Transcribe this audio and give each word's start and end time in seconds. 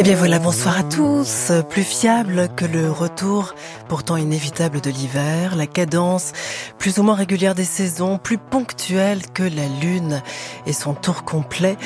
Eh 0.00 0.04
bien 0.04 0.14
voilà, 0.14 0.38
bonsoir 0.38 0.78
à 0.78 0.84
tous. 0.84 1.50
Plus 1.70 1.82
fiable 1.82 2.48
que 2.54 2.64
le 2.64 2.88
retour 2.88 3.56
pourtant 3.88 4.16
inévitable 4.16 4.80
de 4.80 4.90
l'hiver, 4.90 5.56
la 5.56 5.66
cadence 5.66 6.30
plus 6.78 6.98
ou 6.98 7.02
moins 7.02 7.16
régulière 7.16 7.56
des 7.56 7.64
saisons, 7.64 8.16
plus 8.16 8.38
ponctuelle 8.38 9.22
que 9.34 9.42
la 9.42 9.66
lune 9.66 10.22
et 10.66 10.72
son 10.72 10.94
tour 10.94 11.24
complet. 11.24 11.76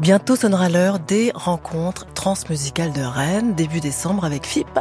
Bientôt 0.00 0.36
sonnera 0.36 0.68
l'heure 0.68 0.98
des 0.98 1.32
rencontres 1.34 2.04
transmusicales 2.12 2.92
de 2.92 3.00
Rennes, 3.00 3.54
début 3.54 3.80
décembre 3.80 4.26
avec 4.26 4.44
FIP. 4.44 4.78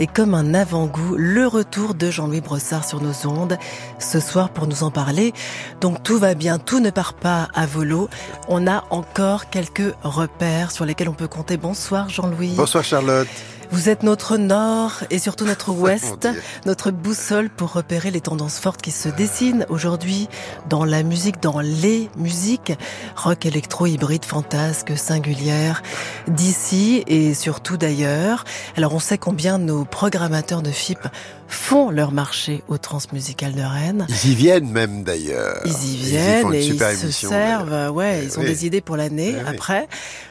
Et 0.00 0.08
comme 0.08 0.34
un 0.34 0.54
avant-goût, 0.54 1.14
le 1.16 1.46
retour 1.46 1.94
de 1.94 2.10
Jean-Louis 2.10 2.40
Brossard 2.40 2.84
sur 2.84 3.00
nos 3.00 3.28
ondes 3.28 3.58
ce 4.00 4.18
soir 4.18 4.48
pour 4.50 4.66
nous 4.66 4.82
en 4.82 4.90
parler. 4.90 5.32
Donc 5.80 6.02
tout 6.02 6.18
va 6.18 6.34
bien, 6.34 6.58
tout 6.58 6.80
ne 6.80 6.90
part 6.90 7.14
pas 7.14 7.46
à 7.54 7.64
volo. 7.64 8.08
On 8.48 8.66
a 8.66 8.82
encore 8.90 9.50
quelques 9.50 9.94
repères 10.02 10.72
sur 10.72 10.84
lesquels 10.84 11.08
on 11.08 11.14
peut 11.14 11.28
compter. 11.28 11.56
Bonsoir 11.56 12.08
Jean 12.08 12.23
Bonsoir 12.56 12.84
Charlotte. 12.84 13.28
Vous 13.70 13.88
êtes 13.88 14.02
notre 14.02 14.36
nord 14.36 15.02
et 15.10 15.18
surtout 15.18 15.44
notre 15.44 15.72
ouest, 15.72 16.28
notre 16.64 16.90
boussole 16.90 17.50
pour 17.50 17.72
repérer 17.72 18.10
les 18.10 18.20
tendances 18.20 18.58
fortes 18.58 18.80
qui 18.80 18.92
se 18.92 19.08
dessinent 19.08 19.66
aujourd'hui 19.68 20.28
dans 20.68 20.84
la 20.84 21.02
musique, 21.02 21.42
dans 21.42 21.60
les 21.60 22.08
musiques, 22.16 22.72
rock, 23.16 23.44
électro, 23.44 23.86
hybride, 23.86 24.24
fantasque, 24.24 24.96
singulière, 24.96 25.82
d'ici 26.28 27.04
et 27.08 27.34
surtout 27.34 27.76
d'ailleurs. 27.76 28.44
Alors 28.76 28.94
on 28.94 29.00
sait 29.00 29.18
combien 29.18 29.58
nos 29.58 29.84
programmateurs 29.84 30.62
de 30.62 30.70
FIP 30.70 31.00
font 31.48 31.90
leur 31.90 32.12
marché 32.12 32.62
au 32.68 32.78
Transmusical 32.78 33.52
de 33.54 33.62
Rennes. 33.62 34.06
Ils 34.08 34.32
y 34.32 34.34
viennent 34.34 34.70
même 34.70 35.04
d'ailleurs. 35.04 35.60
Ils 35.64 35.92
y 35.92 35.96
viennent 35.96 36.54
et 36.54 36.66
ils 36.66 36.80
se 36.80 37.10
servent. 37.10 37.90
Ouais, 37.92 38.24
ils 38.24 38.38
ont 38.38 38.42
des 38.42 38.66
idées 38.66 38.80
pour 38.80 38.96
l'année 38.96 39.36
après. 39.46 39.88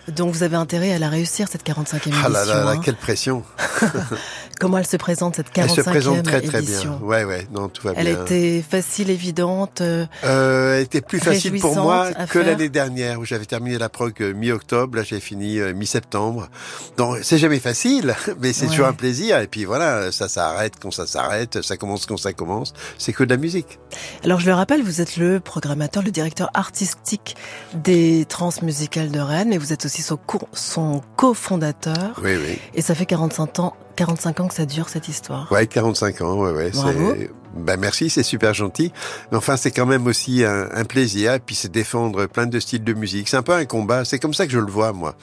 Donc 0.08 0.34
vous 0.34 0.44
avez 0.44 0.56
intérêt 0.56 0.94
à 0.94 1.00
la 1.00 1.10
réussir 1.10 1.48
cette 1.48 1.66
45e 1.66 1.96
édition. 1.96 2.12
Ah 2.26 2.30
là 2.30 2.46
là, 2.46 2.70
hein. 2.70 2.82
quelle 2.84 2.96
pression. 2.96 3.44
Comment 4.64 4.78
elle 4.78 4.88
se 4.88 4.96
présente 4.96 5.36
cette 5.36 5.50
45e 5.50 5.64
édition 5.64 5.76
Elle 5.76 5.84
se 5.84 5.90
présente 5.90 6.24
très 6.24 6.40
très 6.40 6.62
bien. 6.62 6.98
Ouais 7.02 7.26
ouais, 7.26 7.46
non 7.52 7.68
tout 7.68 7.86
va 7.86 7.92
bien. 7.92 8.02
Elle 8.02 8.08
était 8.08 8.64
facile, 8.68 9.10
évidente. 9.10 9.82
Euh, 9.82 10.06
euh, 10.24 10.78
elle 10.78 10.84
était 10.84 11.02
plus 11.02 11.20
facile 11.20 11.60
pour 11.60 11.76
moi 11.76 12.14
que 12.30 12.40
l'année 12.40 12.70
dernière 12.70 13.20
où 13.20 13.26
j'avais 13.26 13.44
terminé 13.44 13.78
la 13.78 13.90
prog 13.90 14.14
euh, 14.22 14.34
mi-octobre. 14.34 14.96
Là 14.96 15.04
j'ai 15.04 15.20
fini 15.20 15.60
mi-septembre. 15.76 16.48
Donc 16.96 17.18
c'est 17.24 17.38
jamais 17.38 17.60
facile, 17.60 18.16
mais 18.40 18.54
c'est 18.54 18.68
toujours 18.68 18.88
un 18.88 18.94
plaisir. 18.94 19.40
Et 19.40 19.48
puis 19.48 19.66
voilà, 19.66 20.14
ça 20.14 20.30
s'arrête 20.30 20.76
quand 20.82 20.92
ça 20.92 21.08
s'arrête, 21.08 21.62
ça 21.62 21.76
commence 21.76 22.06
quand 22.06 22.16
ça 22.16 22.32
commence. 22.32 22.74
C'est 22.98 23.12
que 23.12 23.26
de 23.26 23.32
la 23.32 23.38
musique. 23.38 23.80
Alors 24.24 24.40
je 24.40 24.46
le 24.46 24.54
rappelle, 24.54 24.82
vous 24.82 25.02
êtes 25.02 25.18
le 25.18 25.42
programmateur, 25.42 26.04
le 26.04 26.12
directeur 26.12 26.50
artistique 26.54 27.36
des 27.74 28.24
Transmusicales 28.30 29.12
de 29.12 29.20
Rennes, 29.20 29.50
mais 29.50 29.58
vous 29.58 29.74
êtes 29.74 29.84
aussi 29.84 30.02
son, 30.02 30.18
son 30.54 31.02
cofondateur. 31.18 32.18
Oui, 32.24 32.38
oui. 32.38 32.60
Et 32.76 32.82
ça 32.82 32.96
fait 32.96 33.06
45 33.06 33.60
ans, 33.60 33.74
45 33.96 34.40
ans 34.40 34.48
que 34.48 34.54
ça 34.54 34.66
dure 34.66 34.90
cette 34.90 35.08
histoire. 35.08 35.52
Ouais, 35.52 35.68
45 35.68 36.22
ans, 36.22 36.38
ouais, 36.40 36.52
ouais. 36.52 36.70
Bravo. 36.72 37.14
Ben 37.56 37.80
merci, 37.80 38.10
c'est 38.10 38.24
super 38.24 38.54
gentil. 38.54 38.92
Mais 39.32 39.38
enfin, 39.38 39.58
c'est 39.58 39.72
quand 39.72 39.86
même 39.86 40.08
aussi 40.08 40.44
un, 40.44 40.68
un 40.74 40.86
plaisir. 40.86 41.34
Et 41.34 41.40
puis 41.40 41.56
c'est 41.56 41.72
défendre 41.72 42.26
plein 42.26 42.48
de 42.48 42.60
styles 42.60 42.84
de 42.84 42.94
musique. 42.94 43.30
C'est 43.30 43.38
un 43.38 43.44
peu 43.44 43.54
un 43.54 43.66
combat. 43.66 44.06
C'est 44.06 44.18
comme 44.18 44.34
ça 44.34 44.48
que 44.48 44.52
je 44.52 44.60
le 44.60 44.72
vois, 44.72 44.92
moi. 44.92 45.16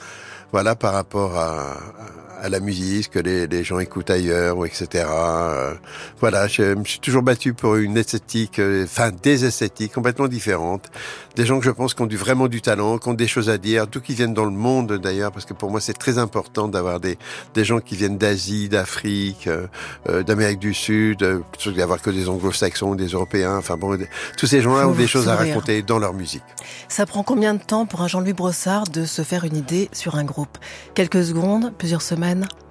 Voilà, 0.52 0.74
par 0.76 0.92
rapport 0.92 1.36
à, 1.36 1.72
à 1.72 2.29
la 2.48 2.60
musique, 2.60 3.10
que 3.10 3.18
les, 3.18 3.46
les, 3.46 3.64
gens 3.64 3.78
écoutent 3.78 4.10
ailleurs, 4.10 4.64
etc. 4.64 5.04
Euh, 5.08 5.74
voilà, 6.20 6.46
je 6.46 6.74
me 6.74 6.84
suis 6.84 6.98
toujours 6.98 7.22
battu 7.22 7.52
pour 7.52 7.76
une 7.76 7.96
esthétique, 7.96 8.58
euh, 8.58 8.84
enfin 8.84 9.10
des 9.10 9.44
esthétiques 9.44 9.92
complètement 9.92 10.28
différentes. 10.28 10.90
Des 11.36 11.46
gens 11.46 11.58
que 11.58 11.64
je 11.64 11.70
pense 11.70 11.94
qui 11.94 12.02
ont 12.02 12.06
du, 12.06 12.16
vraiment 12.16 12.48
du 12.48 12.60
talent, 12.60 12.98
qui 12.98 13.08
ont 13.08 13.14
des 13.14 13.28
choses 13.28 13.50
à 13.50 13.58
dire, 13.58 13.88
tout 13.88 14.00
qui 14.00 14.14
viennent 14.14 14.34
dans 14.34 14.44
le 14.44 14.50
monde 14.50 14.94
d'ailleurs, 14.94 15.32
parce 15.32 15.44
que 15.44 15.54
pour 15.54 15.70
moi 15.70 15.80
c'est 15.80 15.98
très 15.98 16.18
important 16.18 16.68
d'avoir 16.68 17.00
des, 17.00 17.18
des 17.54 17.64
gens 17.64 17.80
qui 17.80 17.96
viennent 17.96 18.18
d'Asie, 18.18 18.68
d'Afrique, 18.68 19.46
euh, 19.46 19.66
euh 20.08 20.22
d'Amérique 20.22 20.58
du 20.58 20.74
Sud, 20.74 21.18
plutôt 21.52 21.72
que 21.72 21.76
d'avoir 21.76 22.00
que 22.00 22.10
des 22.10 22.28
anglo-saxons, 22.28 22.94
des 22.94 23.08
Européens, 23.08 23.56
enfin 23.56 23.76
bon, 23.76 23.98
tous 24.36 24.46
ces 24.46 24.60
gens-là 24.60 24.88
ont 24.88 24.94
des 24.94 25.06
choses 25.06 25.28
à 25.28 25.36
raconter 25.36 25.82
dans 25.82 25.98
leur 25.98 26.14
musique. 26.14 26.42
Ça 26.88 27.06
prend 27.06 27.22
combien 27.22 27.54
de 27.54 27.62
temps 27.62 27.86
pour 27.86 28.00
un 28.02 28.08
Jean-Louis 28.08 28.32
Brossard 28.32 28.84
de 28.84 29.04
se 29.04 29.22
faire 29.22 29.44
une 29.44 29.56
idée 29.56 29.88
sur 29.92 30.16
un 30.16 30.24
groupe? 30.24 30.58
Quelques 30.94 31.24
secondes, 31.24 31.72
plusieurs 31.76 32.02
semaines 32.02 32.29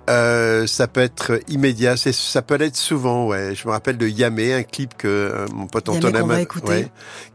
euh, 0.09 0.65
ça 0.65 0.87
peut 0.87 1.01
être 1.01 1.39
immédiat, 1.49 1.95
ça 1.95 2.41
peut 2.41 2.55
l'être 2.55 2.75
souvent. 2.75 3.27
Ouais, 3.27 3.53
je 3.53 3.67
me 3.67 3.71
rappelle 3.71 3.97
de 3.97 4.07
Yamé, 4.07 4.53
un 4.53 4.63
clip 4.63 4.97
que 4.97 5.07
euh, 5.07 5.45
mon 5.53 5.67
pote 5.67 5.87
Antonin 5.87 6.23
ouais, 6.23 6.47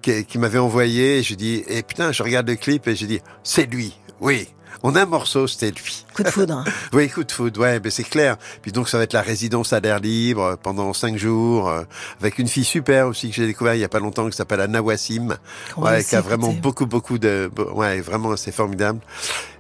qui, 0.03 0.25
qui 0.25 0.39
m'avait 0.39 0.59
envoyé. 0.59 1.19
Et 1.19 1.23
je 1.23 1.35
dis, 1.35 1.63
et 1.69 1.79
eh, 1.79 1.83
putain, 1.83 2.11
je 2.11 2.23
regarde 2.23 2.49
le 2.49 2.57
clip 2.57 2.89
et 2.89 2.97
je 2.97 3.07
dis, 3.07 3.21
c'est 3.45 3.71
lui. 3.71 3.97
Oui, 4.21 4.49
on 4.83 4.95
a 4.95 5.03
un 5.03 5.07
morceau, 5.07 5.47
c'était 5.47 5.71
lui. 5.71 6.05
Coup 6.15 6.23
de 6.23 6.31
foudre. 6.31 6.65
oui, 6.93 7.09
coup 7.09 7.25
de 7.25 7.33
foudre, 7.33 7.61
ouais, 7.61 7.81
mais 7.83 7.91
c'est 7.91 8.05
clair. 8.05 8.37
Puis 8.63 8.73
donc 8.73 8.89
ça 8.89 8.99
va 8.99 9.05
être 9.05 9.13
la 9.13 9.23
résidence 9.23 9.73
à 9.73 9.81
l'air 9.81 10.01
libre 10.01 10.59
pendant 10.63 10.93
cinq 10.93 11.17
jours, 11.17 11.69
euh, 11.69 11.83
avec 12.21 12.39
une 12.39 12.49
fille 12.49 12.65
super 12.65 13.09
aussi 13.09 13.31
que 13.31 13.37
j'ai 13.37 13.47
découvert 13.47 13.75
il 13.75 13.81
y 13.81 13.85
a 13.85 13.89
pas 13.89 14.01
longtemps 14.01 14.29
qui 14.29 14.37
s'appelle 14.37 14.61
Anna 14.61 14.83
Wassim, 14.83 15.37
ouais, 15.77 16.05
qui 16.05 16.17
a 16.17 16.21
vraiment 16.21 16.53
beaucoup 16.53 16.87
beaucoup 16.87 17.19
de, 17.19 17.51
ouais, 17.75 18.01
vraiment 18.01 18.37
c'est 18.37 18.53
formidable. 18.53 19.01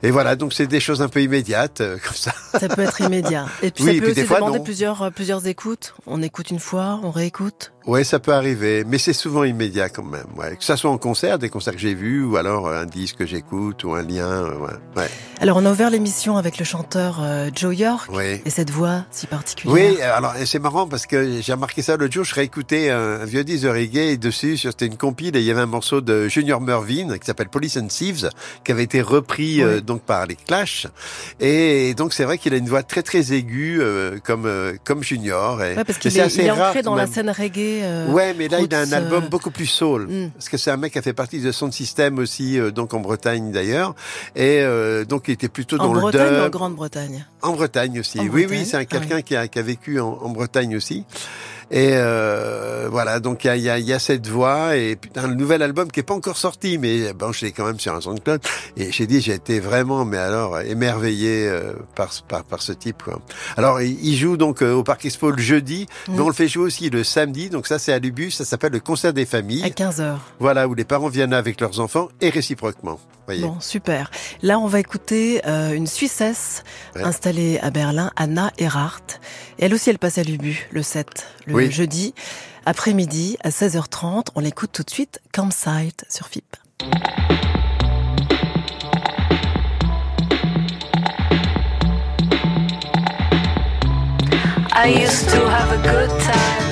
Et 0.02 0.10
voilà, 0.10 0.36
donc 0.36 0.52
c'est 0.52 0.66
des 0.66 0.80
choses 0.80 1.00
un 1.02 1.08
peu 1.08 1.22
immédiates 1.22 1.80
euh, 1.80 1.96
comme 2.04 2.14
ça. 2.14 2.32
Ça 2.58 2.68
peut 2.68 2.82
être 2.82 3.00
immédiat. 3.00 3.46
Et 3.62 3.70
puis 3.70 3.84
ça 3.84 3.92
peut 3.92 4.10
aussi 4.10 4.22
demander 4.22 4.60
plusieurs 4.60 5.02
euh, 5.02 5.10
plusieurs 5.10 5.46
écoutes. 5.46 5.94
On 6.06 6.22
écoute 6.22 6.50
une 6.50 6.60
fois, 6.60 7.00
on 7.02 7.10
réécoute. 7.10 7.72
Ouais, 7.86 8.04
ça 8.04 8.18
peut 8.18 8.32
arriver, 8.32 8.84
mais 8.86 8.98
c'est 8.98 9.12
souvent 9.12 9.44
immédiat 9.44 9.88
quand 9.88 10.04
même. 10.04 10.26
Ouais. 10.36 10.56
Que 10.56 10.64
ça 10.64 10.76
soit 10.76 10.90
en 10.90 10.98
concert, 10.98 11.38
des 11.38 11.50
concerts 11.50 11.74
que 11.74 11.78
j'ai 11.78 11.94
vus, 11.94 12.24
ou 12.24 12.36
alors 12.36 12.68
un 12.68 12.86
disque 12.86 13.16
que 13.16 13.26
j'écoute, 13.26 13.84
ou 13.84 13.94
un 13.94 14.02
lien. 14.02 14.44
Ouais. 14.44 14.72
ouais. 14.96 15.03
Alors 15.40 15.56
on 15.56 15.66
a 15.66 15.70
ouvert 15.70 15.90
l'émission 15.90 16.36
avec 16.36 16.58
le 16.58 16.64
chanteur 16.64 17.18
euh, 17.20 17.50
Joe 17.54 17.76
York 17.76 18.10
et 18.46 18.50
cette 18.50 18.70
voix 18.70 19.04
si 19.10 19.26
particulière. 19.26 19.74
Oui, 19.74 20.00
alors 20.00 20.34
c'est 20.44 20.58
marrant 20.58 20.86
parce 20.86 21.06
que 21.06 21.40
j'ai 21.40 21.52
remarqué 21.52 21.82
ça 21.82 21.96
l'autre 21.96 22.12
jour. 22.12 22.24
Je 22.24 22.34
réécoutais 22.34 22.90
un, 22.90 23.20
un 23.20 23.24
vieux 23.24 23.44
disque 23.44 23.66
reggae 23.66 24.12
et 24.12 24.16
dessus, 24.16 24.56
c'était 24.56 24.86
une 24.86 24.96
compile 24.96 25.36
et 25.36 25.40
il 25.40 25.44
y 25.44 25.50
avait 25.50 25.60
un 25.60 25.66
morceau 25.66 26.00
de 26.00 26.28
Junior 26.28 26.60
Mervyn 26.60 27.18
qui 27.18 27.26
s'appelle 27.26 27.48
Police 27.48 27.76
and 27.76 27.88
Thieves, 27.88 28.30
qui 28.64 28.72
avait 28.72 28.84
été 28.84 29.02
repris 29.02 29.60
euh, 29.60 29.80
donc 29.80 30.02
par 30.02 30.24
les 30.26 30.36
Clash. 30.36 30.86
Et 31.40 31.94
donc 31.94 32.14
c'est 32.14 32.24
vrai 32.24 32.38
qu'il 32.38 32.54
a 32.54 32.56
une 32.56 32.68
voix 32.68 32.82
très 32.82 33.02
très 33.02 33.32
aiguë 33.32 33.78
euh, 33.80 34.18
comme 34.24 34.48
comme 34.84 35.02
Junior. 35.02 35.62
Et, 35.62 35.74
ouais, 35.74 35.84
parce 35.84 35.98
qu'il 35.98 36.16
est, 36.16 36.20
assez 36.20 36.42
il 36.42 36.46
est 36.46 36.50
ancré 36.52 36.82
dans 36.82 36.94
la 36.94 37.06
scène 37.06 37.30
reggae. 37.30 37.82
Ouais, 38.08 38.34
mais 38.38 38.48
là, 38.48 38.60
il 38.60 38.72
a 38.74 38.80
un 38.80 38.92
album 38.92 39.26
beaucoup 39.28 39.50
plus 39.50 39.66
soul. 39.66 40.06
Hmm. 40.08 40.30
Parce 40.30 40.48
que 40.48 40.56
c'est 40.56 40.70
un 40.70 40.76
mec 40.76 40.92
qui 40.92 40.98
a 40.98 41.02
fait 41.02 41.12
partie 41.12 41.40
de 41.40 41.50
son 41.50 41.72
système 41.72 42.18
aussi, 42.18 42.58
donc 42.72 42.94
en 42.94 43.00
Bretagne 43.00 43.50
d'ailleurs. 43.50 43.94
Et 44.36 44.62
donc, 45.02 45.28
il 45.28 45.32
était 45.32 45.48
plutôt 45.48 45.78
dans 45.78 45.92
le 45.92 46.00
Bretagne 46.00 46.40
ou 46.40 46.44
en 46.46 46.48
Grande-Bretagne 46.50 47.26
En 47.42 47.52
Bretagne 47.52 47.98
aussi. 47.98 48.20
oui, 48.20 48.46
oui, 48.48 48.64
c'est 48.64 48.86
quelqu'un 48.86 49.22
qui, 49.22 49.34
a, 49.34 49.48
qui 49.48 49.58
a 49.58 49.62
vécu 49.62 49.98
en, 49.98 50.10
en 50.22 50.28
Bretagne 50.28 50.76
aussi. 50.76 51.04
Et 51.74 51.90
euh, 51.94 52.86
voilà, 52.88 53.18
donc 53.18 53.42
il 53.42 53.48
y 53.48 53.50
a, 53.50 53.56
y, 53.56 53.68
a, 53.68 53.78
y 53.80 53.92
a, 53.92 53.98
cette 53.98 54.28
voix 54.28 54.76
et 54.76 54.94
putain, 54.94 55.26
le 55.26 55.34
nouvel 55.34 55.60
album 55.60 55.90
qui 55.90 55.98
est 55.98 56.04
pas 56.04 56.14
encore 56.14 56.36
sorti, 56.36 56.78
mais 56.78 57.12
bon, 57.12 57.32
je 57.32 57.46
l'ai 57.46 57.50
quand 57.50 57.66
même 57.66 57.80
sur 57.80 57.92
un 57.92 58.00
SoundCloud. 58.00 58.40
Et 58.76 58.92
j'ai 58.92 59.08
dit, 59.08 59.20
j'ai 59.20 59.34
été 59.34 59.58
vraiment, 59.58 60.04
mais 60.04 60.18
alors 60.18 60.60
émerveillé 60.60 61.48
euh, 61.48 61.72
par, 61.96 62.12
par, 62.28 62.44
par 62.44 62.62
ce 62.62 62.70
type. 62.70 63.02
Quoi. 63.02 63.20
Alors, 63.56 63.82
il 63.82 64.16
joue 64.16 64.36
donc 64.36 64.62
euh, 64.62 64.72
au 64.72 64.84
Parc 64.84 65.04
Expo 65.04 65.32
le 65.32 65.42
jeudi, 65.42 65.88
mais 66.08 66.20
on 66.20 66.28
le 66.28 66.32
fait 66.32 66.46
jouer 66.46 66.62
aussi 66.62 66.90
le 66.90 67.02
samedi. 67.02 67.50
Donc 67.50 67.66
ça, 67.66 67.80
c'est 67.80 67.92
à 67.92 67.98
l'Ubus, 67.98 68.30
ça 68.30 68.44
s'appelle 68.44 68.72
le 68.72 68.78
concert 68.78 69.12
des 69.12 69.26
familles. 69.26 69.64
À 69.64 69.70
15 69.70 70.00
h 70.00 70.14
Voilà, 70.38 70.68
où 70.68 70.74
les 70.74 70.84
parents 70.84 71.08
viennent 71.08 71.34
avec 71.34 71.60
leurs 71.60 71.80
enfants 71.80 72.08
et 72.20 72.30
réciproquement. 72.30 73.00
Voyez. 73.26 73.42
Bon, 73.42 73.58
super. 73.60 74.10
Là, 74.42 74.58
on 74.58 74.66
va 74.66 74.80
écouter 74.80 75.40
euh, 75.46 75.72
une 75.72 75.86
Suissesse 75.86 76.62
installée 76.94 77.58
à 77.60 77.70
Berlin, 77.70 78.12
Anna 78.16 78.52
Erhardt. 78.58 79.18
Et 79.58 79.64
elle 79.64 79.74
aussi, 79.74 79.90
elle 79.90 79.98
passe 79.98 80.18
à 80.18 80.22
l'Ubu 80.22 80.68
le 80.70 80.82
7, 80.82 81.26
le 81.46 81.54
oui. 81.54 81.63
Jeudi, 81.70 82.14
après-midi 82.66 83.36
à 83.42 83.50
16h30. 83.50 84.28
On 84.34 84.40
l'écoute 84.40 84.72
tout 84.72 84.82
de 84.82 84.90
suite, 84.90 85.20
Campsite 85.32 86.04
sur 86.08 86.28
FIP. 86.28 86.56
I 94.76 94.88
used 94.88 95.28
to 95.30 95.48
have 95.48 95.72
a 95.72 95.78
good 95.82 96.10
time 96.20 96.63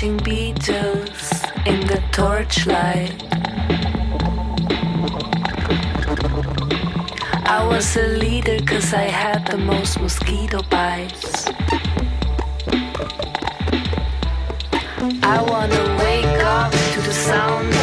Watching 0.00 0.16
beetles 0.24 1.42
in 1.66 1.80
the 1.86 2.02
torchlight. 2.10 3.22
I 7.44 7.66
was 7.68 7.98
a 7.98 8.06
leader 8.16 8.64
cause 8.64 8.94
I 8.94 9.02
had 9.02 9.46
the 9.46 9.58
most 9.58 10.00
mosquito 10.00 10.62
bites. 10.70 11.44
I 15.22 15.42
wanna 15.50 15.84
wake 16.00 16.44
up 16.44 16.72
to 16.72 17.00
the 17.02 17.12
sound 17.12 17.79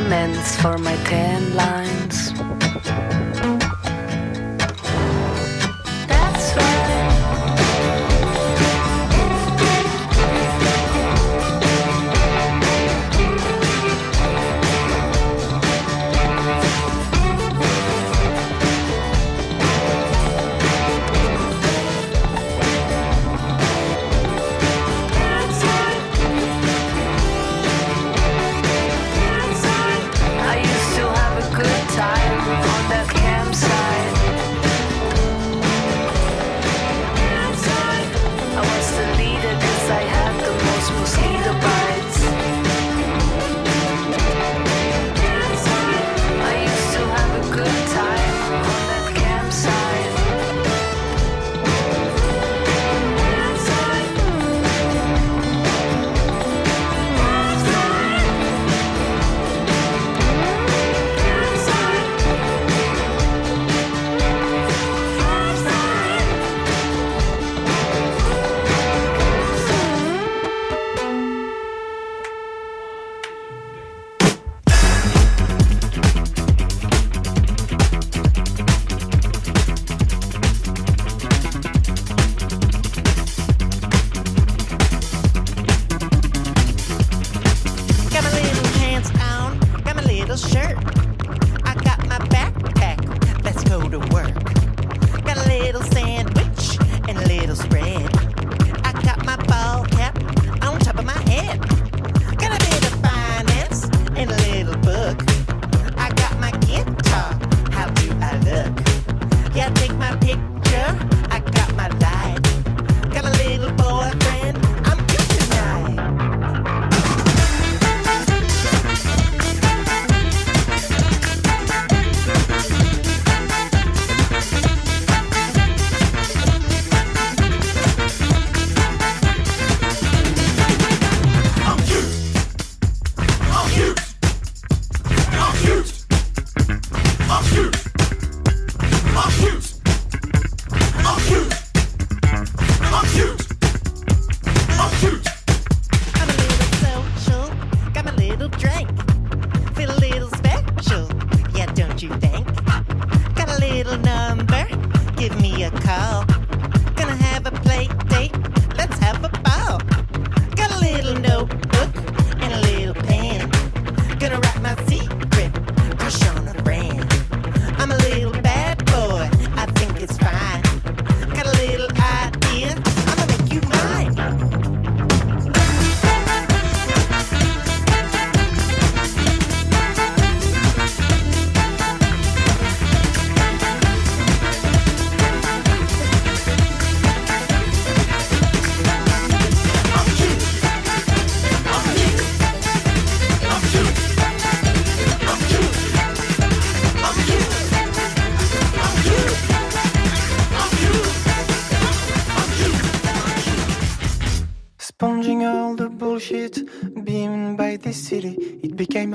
Payments 0.00 0.56
for 0.62 0.78
my 0.78 0.96
tan 1.04 1.54
line. 1.54 1.79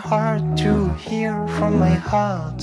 hard 0.05 0.55
to 0.55 0.93
hear 0.93 1.47
from 1.57 1.79
my 1.79 1.95
heart. 1.95 2.61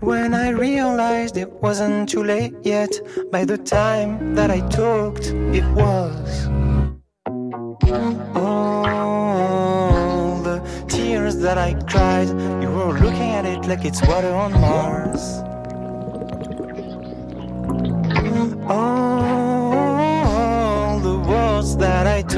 When 0.00 0.34
I 0.34 0.48
realized 0.48 1.36
it 1.36 1.52
wasn't 1.62 2.08
too 2.08 2.24
late 2.24 2.54
yet, 2.62 2.90
by 3.30 3.44
the 3.44 3.56
time 3.56 4.34
that 4.34 4.50
I 4.50 4.58
talked, 4.68 5.26
it 5.54 5.64
was. 5.82 6.48
All 8.34 8.82
the 10.42 10.58
tears 10.88 11.36
that 11.38 11.58
I 11.58 11.74
cried, 11.92 12.28
you 12.60 12.68
were 12.68 12.98
looking 12.98 13.30
at 13.38 13.46
it 13.46 13.66
like 13.68 13.84
it's 13.84 14.02
water 14.02 14.34
on 14.34 14.50
Mars. 14.50 15.22
Oh. 18.68 19.15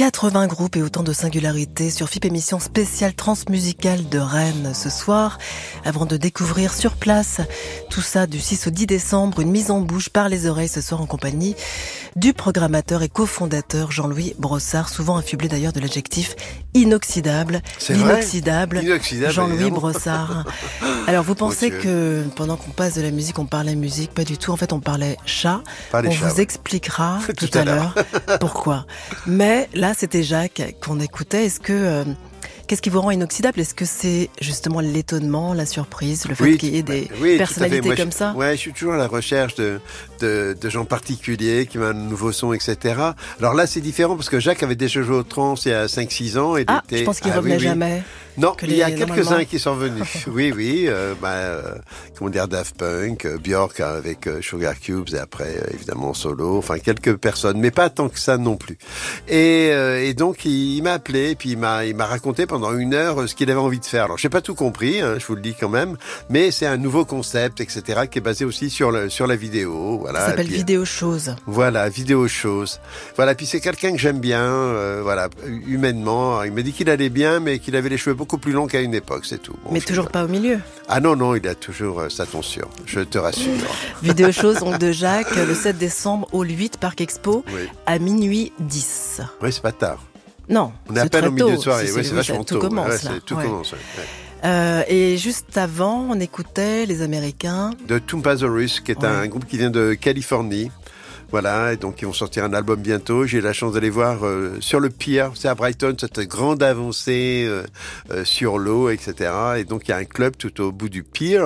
80 0.00 0.46
groupes 0.46 0.76
et 0.76 0.82
autant 0.82 1.02
de 1.02 1.12
singularités 1.12 1.90
sur 1.90 2.08
FIP 2.08 2.24
émission 2.24 2.58
spéciale 2.58 3.12
transmusicale 3.12 4.08
de 4.08 4.18
Rennes 4.18 4.72
ce 4.72 4.88
soir. 4.88 5.36
Avant 5.84 6.06
de 6.06 6.16
découvrir 6.16 6.72
sur 6.72 6.96
place 6.96 7.42
tout 7.90 8.00
ça 8.00 8.26
du 8.26 8.40
6 8.40 8.68
au 8.68 8.70
10 8.70 8.86
décembre, 8.86 9.40
une 9.40 9.50
mise 9.50 9.70
en 9.70 9.82
bouche 9.82 10.08
par 10.08 10.30
les 10.30 10.46
oreilles 10.46 10.68
ce 10.68 10.80
soir 10.80 11.02
en 11.02 11.06
compagnie 11.06 11.54
du 12.20 12.34
programmateur 12.34 13.02
et 13.02 13.08
cofondateur 13.08 13.90
Jean-Louis 13.90 14.34
Brossard, 14.38 14.90
souvent 14.90 15.16
affublé 15.16 15.48
d'ailleurs 15.48 15.72
de 15.72 15.80
l'adjectif 15.80 16.36
inoxydable. 16.74 17.62
C'est 17.78 17.94
vrai 17.94 18.16
L'inoxydable. 18.16 18.82
Inoxydable, 18.82 19.32
Jean-Louis. 19.32 19.70
Brossard. 19.70 20.44
Alors 21.06 21.24
vous 21.24 21.34
pensez 21.34 21.70
que 21.70 22.22
pendant 22.36 22.58
qu'on 22.58 22.72
passe 22.72 22.96
de 22.96 23.00
la 23.00 23.10
musique, 23.10 23.38
on 23.38 23.46
parlait 23.46 23.74
musique 23.74 24.12
Pas 24.12 24.24
du 24.24 24.36
tout. 24.36 24.52
En 24.52 24.56
fait, 24.56 24.74
on 24.74 24.80
parlait 24.80 25.16
chat. 25.24 25.62
On 25.94 26.02
vous 26.02 26.34
ouais. 26.34 26.40
expliquera 26.42 27.20
tout, 27.38 27.46
Tout 27.46 27.58
à 27.58 27.64
l'heure 27.64 27.94
pourquoi. 28.38 28.84
Mais 29.26 29.70
là, 29.72 29.94
c'était 29.96 30.22
Jacques 30.22 30.76
qu'on 30.82 31.00
écoutait. 31.00 31.46
Est-ce 31.46 31.58
que 31.58 31.72
euh, 31.72 32.04
Qu'est-ce 32.70 32.82
qui 32.82 32.90
vous 32.90 33.00
rend 33.00 33.10
inoxydable? 33.10 33.58
Est-ce 33.58 33.74
que 33.74 33.84
c'est 33.84 34.30
justement 34.40 34.78
l'étonnement, 34.78 35.54
la 35.54 35.66
surprise, 35.66 36.28
le 36.28 36.36
fait 36.36 36.56
qu'il 36.56 36.72
y 36.72 36.78
ait 36.78 36.84
des 36.84 37.10
oui, 37.20 37.36
personnalités 37.36 37.80
Moi, 37.88 37.96
comme 37.96 38.12
je, 38.12 38.16
ça? 38.16 38.32
Ouais, 38.36 38.52
je 38.52 38.60
suis 38.60 38.72
toujours 38.72 38.92
à 38.92 38.96
la 38.96 39.08
recherche 39.08 39.56
de, 39.56 39.80
de, 40.20 40.56
de 40.60 40.68
gens 40.68 40.84
particuliers 40.84 41.66
qui 41.66 41.78
ont 41.80 41.82
un 41.82 41.94
nouveau 41.94 42.30
son, 42.30 42.52
etc. 42.52 42.76
Alors 43.40 43.54
là, 43.54 43.66
c'est 43.66 43.80
différent 43.80 44.14
parce 44.14 44.28
que 44.30 44.38
Jacques 44.38 44.62
avait 44.62 44.76
déjà 44.76 45.02
joué 45.02 45.16
au 45.16 45.24
trans 45.24 45.56
il 45.64 45.72
y 45.72 45.74
a 45.74 45.86
5-6 45.86 46.38
ans. 46.38 46.56
Et 46.56 46.64
Ah, 46.68 46.80
était... 46.84 46.98
je 46.98 47.02
pense 47.02 47.18
qu'il 47.18 47.32
Ah, 47.32 47.38
revenait 47.38 47.56
oui. 47.56 47.60
jamais. 47.60 48.04
Non, 48.38 48.54
il 48.62 48.74
y 48.74 48.82
a 48.82 48.90
quelques-uns 48.90 49.44
qui 49.44 49.58
sont 49.58 49.74
venus. 49.74 50.26
oui, 50.28 50.52
oui. 50.54 50.84
Euh, 50.88 51.14
bah, 51.20 51.28
euh, 51.32 51.74
comment 52.16 52.30
dire, 52.30 52.48
Daft 52.48 52.76
Punk, 52.76 53.24
euh, 53.26 53.38
Björk 53.38 53.80
avec 53.80 54.26
euh, 54.26 54.40
Sugar 54.40 54.78
Cubes 54.78 55.08
et 55.12 55.18
après, 55.18 55.56
euh, 55.58 55.74
évidemment, 55.74 56.14
solo. 56.14 56.58
Enfin, 56.58 56.78
quelques 56.78 57.16
personnes, 57.16 57.58
mais 57.58 57.70
pas 57.70 57.90
tant 57.90 58.08
que 58.08 58.18
ça 58.18 58.38
non 58.38 58.56
plus. 58.56 58.78
Et, 59.28 59.68
euh, 59.72 60.02
et 60.02 60.14
donc, 60.14 60.44
il, 60.44 60.76
il 60.76 60.82
m'a 60.82 60.92
appelé, 60.92 61.34
puis 61.34 61.50
il 61.50 61.58
m'a, 61.58 61.84
il 61.84 61.94
m'a 61.96 62.06
raconté 62.06 62.46
pendant 62.46 62.76
une 62.76 62.94
heure 62.94 63.28
ce 63.28 63.34
qu'il 63.34 63.50
avait 63.50 63.60
envie 63.60 63.80
de 63.80 63.84
faire. 63.84 64.04
Alors, 64.04 64.18
j'ai 64.18 64.28
pas 64.28 64.40
tout 64.40 64.54
compris, 64.54 65.00
hein, 65.00 65.16
je 65.18 65.26
vous 65.26 65.34
le 65.34 65.42
dis 65.42 65.54
quand 65.58 65.68
même, 65.68 65.96
mais 66.28 66.50
c'est 66.50 66.66
un 66.66 66.76
nouveau 66.76 67.04
concept, 67.04 67.60
etc., 67.60 68.02
qui 68.10 68.18
est 68.18 68.22
basé 68.22 68.44
aussi 68.44 68.70
sur 68.70 68.90
le, 68.90 69.08
sur 69.10 69.26
la 69.26 69.36
vidéo. 69.36 69.98
Voilà. 69.98 70.20
Ça 70.20 70.26
s'appelle 70.26 70.46
Et 70.46 70.48
puis, 70.50 70.56
Vidéo 70.58 70.84
Chose. 70.84 71.34
voilà, 71.46 71.88
vidéo 71.88 72.28
chose. 72.28 72.80
Voilà, 73.16 73.34
puis 73.34 73.46
c'est 73.46 73.60
quelqu'un 73.60 73.92
que 73.92 73.98
j'aime 73.98 74.18
bien, 74.20 74.42
euh, 74.44 75.00
voilà, 75.02 75.28
humainement. 75.66 76.42
Il 76.42 76.52
m'a 76.52 76.62
dit 76.62 76.72
qu'il 76.72 76.90
allait 76.90 77.08
bien, 77.08 77.40
mais 77.40 77.58
qu'il 77.58 77.76
avait 77.76 77.88
les 77.88 77.96
cheveux 77.98 78.16
beaucoup 78.20 78.36
plus 78.38 78.52
longs 78.52 78.66
qu'à 78.66 78.82
une 78.82 78.92
époque, 78.94 79.24
c'est 79.24 79.40
tout. 79.42 79.54
Bon, 79.64 79.70
Mais 79.72 79.80
toujours 79.80 80.08
pas 80.10 80.24
au 80.24 80.28
milieu. 80.28 80.58
Ah 80.88 81.00
non, 81.00 81.16
non, 81.16 81.34
il 81.34 81.48
a 81.48 81.54
toujours 81.54 82.00
euh, 82.00 82.08
sa 82.10 82.26
tension, 82.26 82.68
je 82.84 83.00
te 83.00 83.16
rassure. 83.16 83.50
Vidéo 84.02 84.30
Chose 84.30 84.58
de 84.78 84.92
Jacques 84.92 85.34
le 85.34 85.54
7 85.54 85.78
décembre 85.78 86.28
au 86.32 86.42
8 86.42 86.76
Parc 86.76 87.00
Expo 87.00 87.44
Oui, 87.48 87.62
à 87.86 87.98
minuit 87.98 88.52
10. 88.60 89.22
oui 89.42 89.50
c'est 89.52 89.62
pas 89.62 89.72
tard. 89.72 90.04
Non, 90.50 90.70
On 90.90 90.96
est 90.96 91.00
à 91.00 91.06
peine 91.08 91.28
au 91.28 91.30
milieu 91.30 91.46
tôt. 91.46 91.52
de 91.52 91.56
soirée, 91.56 91.86
C'est- 91.86 91.92
oui, 91.94 92.02
c'est- 92.04 92.10
c'est 92.10 92.14
vachement 92.14 92.44
tout 92.44 92.54
tôt. 92.56 92.60
commence 92.60 92.88
Ouais, 93.04 93.10
là. 93.10 93.10
tout 93.24 93.34
ouais. 93.36 93.44
commence, 93.44 93.72
ouais. 93.72 93.78
Euh, 94.44 94.82
et 94.88 95.16
juste 95.16 95.56
avant, 95.56 96.06
on 96.10 96.18
écoutait 96.20 96.84
les 96.86 97.00
Américains. 97.02 97.70
De 97.88 97.98
Tumpasaurus, 97.98 98.80
qui 98.80 98.90
est 98.92 98.98
Ouais. 99.00 99.06
un 99.06 99.26
groupe 99.28 99.46
qui 99.46 99.56
vient 99.58 99.70
de 99.70 99.94
Californie. 99.94 100.70
Voilà, 101.30 101.74
et 101.74 101.76
donc 101.76 102.02
ils 102.02 102.06
vont 102.06 102.12
sortir 102.12 102.44
un 102.44 102.52
album 102.52 102.80
bientôt. 102.80 103.24
J'ai 103.24 103.40
la 103.40 103.52
chance 103.52 103.74
d'aller 103.74 103.90
voir 103.90 104.26
euh, 104.26 104.56
sur 104.58 104.80
le 104.80 104.90
pier, 104.90 105.28
c'est 105.34 105.46
à 105.46 105.54
Brighton, 105.54 105.94
cette 105.98 106.18
grande 106.20 106.60
avancée 106.60 107.44
euh, 107.46 107.62
euh, 108.10 108.24
sur 108.24 108.58
l'eau, 108.58 108.90
etc. 108.90 109.30
Et 109.58 109.64
donc 109.64 109.86
il 109.86 109.92
y 109.92 109.94
a 109.94 109.98
un 109.98 110.04
club 110.04 110.36
tout 110.36 110.60
au 110.60 110.72
bout 110.72 110.88
du 110.88 111.04
pier. 111.04 111.40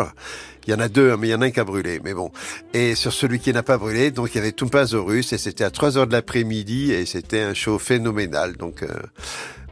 Il 0.66 0.70
y 0.72 0.74
en 0.74 0.80
a 0.80 0.88
deux, 0.88 1.12
hein, 1.12 1.16
mais 1.18 1.28
il 1.28 1.30
y 1.30 1.34
en 1.34 1.42
a 1.42 1.46
un 1.46 1.50
qui 1.50 1.60
a 1.60 1.64
brûlé. 1.64 2.00
Mais 2.04 2.14
bon. 2.14 2.30
Et 2.72 2.94
sur 2.94 3.12
celui 3.12 3.38
qui 3.38 3.52
n'a 3.52 3.62
pas 3.62 3.78
brûlé, 3.78 4.10
donc 4.10 4.30
il 4.34 4.38
y 4.38 4.40
avait 4.40 4.52
Tumpazorus 4.52 5.32
et 5.32 5.38
c'était 5.38 5.64
à 5.64 5.70
3 5.70 5.98
heures 5.98 6.06
de 6.06 6.12
l'après-midi 6.12 6.92
et 6.92 7.06
c'était 7.06 7.40
un 7.42 7.54
show 7.54 7.78
phénoménal. 7.78 8.56
Donc 8.56 8.82
euh, 8.82 8.88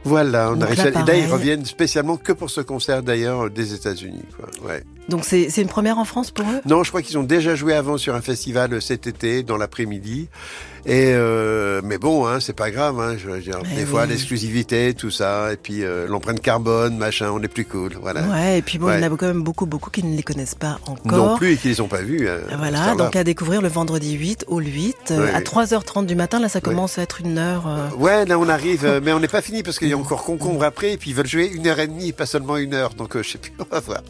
voilà, 0.03 0.51
on 0.51 0.55
Donc 0.57 0.69
a 0.69 0.75
là, 0.75 0.87
Et 0.89 1.05
là, 1.07 1.15
ils 1.15 1.31
reviennent 1.31 1.65
spécialement 1.65 2.17
que 2.17 2.33
pour 2.33 2.49
ce 2.49 2.61
concert 2.61 3.03
d'ailleurs 3.03 3.49
des 3.49 3.73
États-Unis. 3.73 4.25
quoi. 4.37 4.69
Ouais. 4.69 4.83
Donc 5.09 5.23
c'est 5.25 5.49
c'est 5.49 5.61
une 5.61 5.67
première 5.67 5.97
en 5.97 6.05
France 6.05 6.31
pour 6.31 6.45
eux? 6.45 6.61
Non, 6.65 6.83
je 6.83 6.89
crois 6.89 7.01
qu'ils 7.01 7.17
ont 7.17 7.23
déjà 7.23 7.55
joué 7.55 7.73
avant 7.73 7.97
sur 7.97 8.13
un 8.15 8.21
festival 8.21 8.73
euh, 8.73 8.79
cet 8.81 9.07
été, 9.07 9.43
dans 9.43 9.57
l'après-midi. 9.57 10.27
Et 10.85 11.13
euh, 11.13 11.81
mais 11.83 11.97
bon, 11.97 12.27
hein, 12.27 12.39
c'est 12.39 12.53
pas 12.55 12.69
grave. 12.71 12.99
Hein, 12.99 13.15
je 13.17 13.29
veux 13.29 13.39
dire, 13.39 13.59
Eh 13.71 13.75
des 13.77 13.85
fois, 13.85 14.05
l'exclusivité, 14.05 14.93
tout 14.93 15.11
ça, 15.11 15.53
et 15.53 15.57
puis 15.57 15.83
euh, 15.83 16.07
l'empreinte 16.07 16.41
carbone, 16.41 16.97
machin, 16.97 17.29
on 17.33 17.41
est 17.41 17.47
plus 17.47 17.65
cool. 17.65 17.93
Voilà. 18.01 18.21
Ouais, 18.23 18.59
et 18.59 18.61
puis 18.61 18.79
bon, 18.79 18.89
il 18.91 19.01
y 19.01 19.05
en 19.05 19.13
a 19.13 19.17
quand 19.17 19.27
même 19.27 19.43
beaucoup, 19.43 19.65
beaucoup 19.65 19.89
qui 19.89 20.03
ne 20.03 20.15
les 20.15 20.23
connaissent 20.23 20.55
pas 20.55 20.79
encore. 20.87 21.17
Non 21.17 21.37
plus 21.37 21.53
et 21.53 21.57
qu'ils 21.57 21.71
les 21.71 21.81
ont 21.81 21.87
pas 21.87 22.01
vus. 22.01 22.27
hein, 22.27 22.39
Voilà, 22.57 22.95
donc 22.95 23.15
à 23.15 23.23
découvrir 23.23 23.61
le 23.61 23.69
vendredi 23.69 24.13
8 24.13 24.45
au 24.47 24.59
8 24.59 25.11
euh, 25.11 25.33
à 25.33 25.39
3h30 25.41 26.05
du 26.05 26.15
matin. 26.15 26.39
Là, 26.39 26.49
ça 26.49 26.59
commence 26.61 26.97
à 26.97 27.03
être 27.03 27.21
une 27.21 27.37
heure. 27.37 27.65
euh, 27.67 27.89
Ouais, 27.97 28.25
là 28.25 28.37
on 28.37 28.49
arrive, 28.49 28.85
euh, 28.85 28.99
mais 29.01 29.13
on 29.13 29.19
n'est 29.19 29.27
pas 29.27 29.41
fini 29.41 29.63
parce 29.63 29.79
qu'il 29.79 29.87
y 29.87 29.93
a 29.93 29.97
encore 29.97 30.23
concombre 30.23 30.63
après, 30.63 30.93
et 30.93 30.97
puis 30.97 31.11
ils 31.11 31.15
veulent 31.15 31.27
jouer 31.27 31.47
une 31.53 31.65
heure 31.67 31.79
et 31.79 31.87
demie, 31.87 32.11
pas 32.11 32.25
seulement 32.25 32.57
une 32.57 32.73
heure. 32.73 32.93
Donc 32.93 33.15
euh, 33.15 33.23
je 33.23 33.29
sais 33.31 33.37
plus, 33.37 33.53
on 33.59 33.65
va 33.73 33.79
voir. 33.79 34.01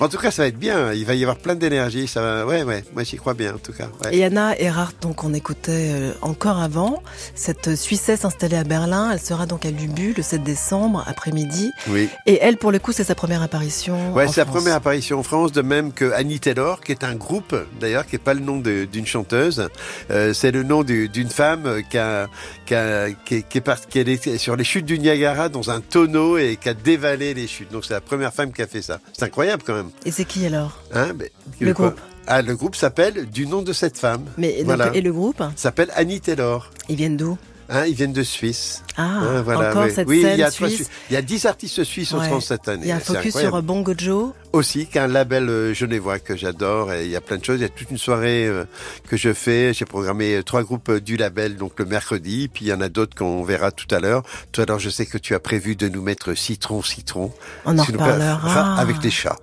En 0.00 0.08
tout 0.08 0.18
cas, 0.18 0.30
ça 0.30 0.42
va 0.42 0.48
être 0.48 0.58
bien. 0.58 0.92
Il 0.92 1.04
va 1.04 1.14
y 1.14 1.22
avoir 1.22 1.36
plein 1.38 1.54
d'énergie. 1.56 2.06
Ça 2.06 2.20
va. 2.22 2.46
Ouais, 2.46 2.62
ouais. 2.62 2.84
Moi, 2.94 3.02
j'y 3.02 3.16
crois 3.16 3.34
bien, 3.34 3.54
en 3.54 3.58
tout 3.58 3.72
cas. 3.72 3.88
Ouais. 4.04 4.16
Et 4.16 4.24
Anna 4.24 4.56
Erhardt, 4.60 4.92
donc 5.00 5.24
on 5.24 5.34
écoutait 5.34 5.90
euh, 5.92 6.11
encore 6.20 6.58
avant, 6.58 7.02
cette 7.34 7.74
Suissesse 7.76 8.24
installée 8.24 8.56
à 8.56 8.64
Berlin, 8.64 9.10
elle 9.12 9.20
sera 9.20 9.46
donc 9.46 9.64
à 9.64 9.70
Lubu 9.70 10.12
le 10.16 10.22
7 10.22 10.42
décembre 10.42 11.04
après-midi. 11.06 11.70
Oui. 11.88 12.08
Et 12.26 12.38
elle, 12.42 12.56
pour 12.58 12.72
le 12.72 12.78
coup, 12.78 12.92
c'est 12.92 13.04
sa 13.04 13.14
première 13.14 13.42
apparition. 13.42 14.12
Ouais, 14.12 14.28
c'est 14.28 14.42
France. 14.42 14.56
première 14.56 14.74
apparition 14.76 15.18
en 15.20 15.22
France, 15.22 15.52
de 15.52 15.62
même 15.62 15.92
que 15.92 16.12
Annie 16.12 16.40
Taylor, 16.40 16.80
qui 16.80 16.92
est 16.92 17.04
un 17.04 17.14
groupe, 17.14 17.54
d'ailleurs, 17.80 18.06
qui 18.06 18.16
est 18.16 18.18
pas 18.18 18.34
le 18.34 18.40
nom 18.40 18.56
d'une 18.58 19.06
chanteuse. 19.06 19.68
Euh, 20.10 20.32
c'est 20.34 20.50
le 20.50 20.62
nom 20.62 20.82
du- 20.82 21.08
d'une 21.08 21.28
femme 21.30 21.82
qui, 21.90 21.98
a, 21.98 22.28
qui, 22.66 22.74
a- 22.74 23.10
qui, 23.24 23.36
est- 23.36 23.42
qui 23.48 23.58
est 23.58 23.62
partie, 23.62 23.86
qui 23.88 23.98
est 24.00 24.38
sur 24.38 24.56
les 24.56 24.64
chutes 24.64 24.86
du 24.86 24.98
Niagara 24.98 25.48
dans 25.48 25.70
un 25.70 25.80
tonneau 25.80 26.38
et 26.38 26.56
qui 26.60 26.68
a 26.68 26.74
dévalé 26.74 27.34
les 27.34 27.46
chutes. 27.46 27.70
Donc 27.72 27.84
c'est 27.84 27.94
la 27.94 28.00
première 28.00 28.32
femme 28.32 28.52
qui 28.52 28.62
a 28.62 28.66
fait 28.66 28.82
ça. 28.82 28.98
C'est 29.12 29.24
incroyable 29.24 29.62
quand 29.66 29.74
même. 29.74 29.90
Et 30.04 30.10
c'est 30.10 30.24
qui 30.24 30.44
alors? 30.46 30.78
Hein 30.94 31.12
mais- 31.18 31.30
Le 31.60 31.72
groupe. 31.72 31.98
Ah, 32.26 32.40
le 32.42 32.54
groupe 32.56 32.76
s'appelle 32.76 33.26
du 33.30 33.46
nom 33.46 33.62
de 33.62 33.72
cette 33.72 33.98
femme. 33.98 34.24
Mais 34.38 34.56
donc, 34.58 34.64
Voilà. 34.66 34.94
et 34.94 35.00
le 35.00 35.12
groupe? 35.12 35.42
S'appelle 35.56 35.90
Annie 35.94 36.20
Taylor. 36.20 36.70
Ils 36.88 36.96
viennent 36.96 37.16
d'où? 37.16 37.36
Hein, 37.68 37.86
ils 37.86 37.94
viennent 37.94 38.12
de 38.12 38.22
Suisse. 38.22 38.82
Ah, 38.96 39.02
Hein, 39.02 39.42
voilà, 39.42 39.70
encore 39.70 39.84
oui. 39.84 39.92
cette 39.94 40.06
oui, 40.08 40.20
scène 40.22 40.32
il 40.34 40.40
y 40.40 40.42
a 40.42 40.50
suisse. 40.50 40.76
Su- 40.78 40.86
Il 41.10 41.14
y 41.14 41.16
a 41.16 41.22
10 41.22 41.46
artistes 41.46 41.84
suisses 41.84 42.12
en 42.12 42.18
Ouais. 42.20 42.26
France 42.28 42.46
cette 42.46 42.68
année. 42.68 42.82
Il 42.84 42.88
y 42.88 42.92
a 42.92 42.96
un 42.96 43.00
focus 43.00 43.36
sur 43.38 43.62
Bongo 43.62 43.94
Joe. 43.96 44.32
Aussi 44.52 44.86
qu'un 44.86 45.06
label 45.06 45.48
euh, 45.48 45.74
genevois 45.74 46.18
que 46.18 46.36
j'adore 46.36 46.92
et 46.92 47.04
il 47.04 47.10
y 47.10 47.16
a 47.16 47.20
plein 47.20 47.38
de 47.38 47.44
choses. 47.44 47.58
Il 47.58 47.62
y 47.62 47.66
a 47.66 47.68
toute 47.68 47.90
une 47.90 47.98
soirée 47.98 48.46
euh, 48.46 48.64
que 49.08 49.16
je 49.16 49.32
fais. 49.32 49.72
J'ai 49.74 49.84
programmé 49.84 50.36
euh, 50.36 50.42
trois 50.42 50.62
groupes 50.62 50.90
du 50.98 51.16
label 51.16 51.56
donc 51.56 51.78
le 51.78 51.84
mercredi. 51.84 52.48
Puis 52.52 52.66
il 52.66 52.68
y 52.68 52.72
en 52.72 52.80
a 52.80 52.88
d'autres 52.88 53.16
qu'on 53.16 53.42
verra 53.42 53.70
tout 53.70 53.92
à 53.94 54.00
l'heure. 54.00 54.22
Tout 54.52 54.62
à 54.62 54.66
l'heure, 54.66 54.78
je 54.78 54.90
sais 54.90 55.06
que 55.06 55.18
tu 55.18 55.34
as 55.34 55.40
prévu 55.40 55.76
de 55.76 55.88
nous 55.88 56.02
mettre 56.02 56.34
citron, 56.34 56.82
citron. 56.82 57.32
On 57.64 57.78
en 57.78 57.82
reparlera. 57.82 58.76
avec 58.78 59.02
les 59.02 59.10
chats. 59.10 59.38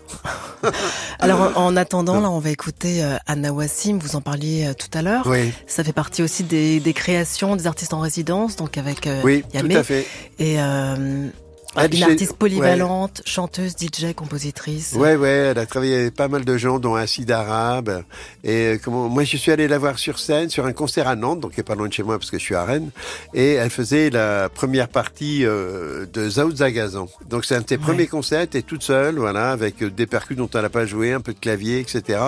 Alors 1.20 1.58
en 1.58 1.70
en 1.70 1.76
attendant, 1.78 2.20
là, 2.20 2.30
on 2.32 2.40
va 2.40 2.50
écouter 2.50 3.04
Anna 3.28 3.54
Wassim. 3.54 4.00
Vous 4.00 4.16
en 4.16 4.22
parliez 4.22 4.72
tout 4.78 4.98
à 4.98 5.02
l'heure. 5.02 5.28
Oui, 5.28 5.54
Ça 5.68 5.84
fait 5.84 5.94
partie 5.94 6.24
aussi 6.24 6.44
des, 6.44 6.80
des 6.80 6.94
créations 6.94 7.56
des 7.56 7.68
artistes 7.68 7.94
en 7.94 8.00
résidence, 8.00 8.56
donc 8.56 8.78
avec 8.78 9.08
euh, 9.08 9.22
oui, 9.24 9.44
Yamé. 9.54 9.76
tout 9.76 9.80
à 9.80 9.84
fait. 9.84 10.08
Et 10.40 10.60
euh, 10.60 11.28
Elle, 11.76 11.94
une 11.96 12.04
artiste 12.04 12.34
polyvalente, 12.34 13.22
chanteuse, 13.26 13.74
DJ, 13.80 14.14
compositrice. 14.16 14.94
Ouais, 14.94 15.16
ouais, 15.16 15.30
elle 15.30 15.60
a 15.60 15.66
travaillé 15.68 15.96
avec 15.96 16.16
pas 16.16 16.28
mal 16.28 16.44
de 16.44 16.58
gens, 16.58 16.80
dont 16.80 16.96
Acide 16.96 17.30
Arabe. 17.32 18.04
Et 18.44 18.74
euh, 18.74 18.78
comment, 18.84 19.08
moi, 19.08 19.24
je 19.24 19.38
suis 19.38 19.52
allé 19.52 19.68
la 19.68 19.78
voir 19.78 20.00
sur 20.00 20.18
scène, 20.20 20.50
sur 20.50 20.66
un 20.66 20.74
concert 20.74 21.08
à 21.08 21.16
Nantes, 21.16 21.42
donc 21.42 21.52
qui 21.54 21.60
est 21.60 21.64
pas 21.64 21.76
loin 21.76 21.88
de 21.88 21.94
chez 21.94 22.02
moi 22.04 22.18
parce 22.18 22.32
que 22.32 22.40
je 22.40 22.44
suis 22.44 22.56
à 22.56 22.66
Rennes. 22.66 22.90
Et 23.36 23.54
elle 23.54 23.70
faisait 23.70 24.10
la 24.10 24.50
première 24.50 24.88
partie 24.88 25.46
euh, 25.46 26.08
de 26.12 26.28
Zao 26.28 26.50
Zagazan. 26.52 27.08
Donc 27.30 27.46
c'est 27.46 27.56
un 27.56 27.62
de 27.62 27.70
ses 27.70 27.76
Ouais. 27.78 27.82
premiers 27.84 28.08
concerts, 28.08 28.48
elle 28.52 28.64
toute 28.64 28.84
seule, 28.84 29.18
voilà, 29.20 29.52
avec 29.52 29.84
euh, 29.84 29.92
des 29.92 30.08
percus 30.08 30.36
dont 30.36 30.50
elle 30.54 30.62
n'a 30.64 30.70
pas 30.70 30.86
joué, 30.88 31.14
un 31.14 31.22
peu 31.22 31.34
de 31.34 31.40
clavier, 31.40 31.80
etc. 31.80 32.20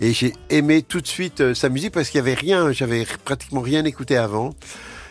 Et 0.00 0.12
j'ai 0.12 0.32
aimé 0.50 0.82
tout 0.82 1.00
de 1.00 1.06
suite 1.06 1.40
euh, 1.40 1.54
sa 1.54 1.68
musique 1.68 1.92
parce 1.92 2.08
qu'il 2.10 2.18
y 2.18 2.20
avait 2.20 2.34
rien, 2.34 2.72
j'avais 2.72 3.06
pratiquement 3.24 3.60
rien 3.60 3.84
écouté 3.84 4.16
avant. 4.16 4.54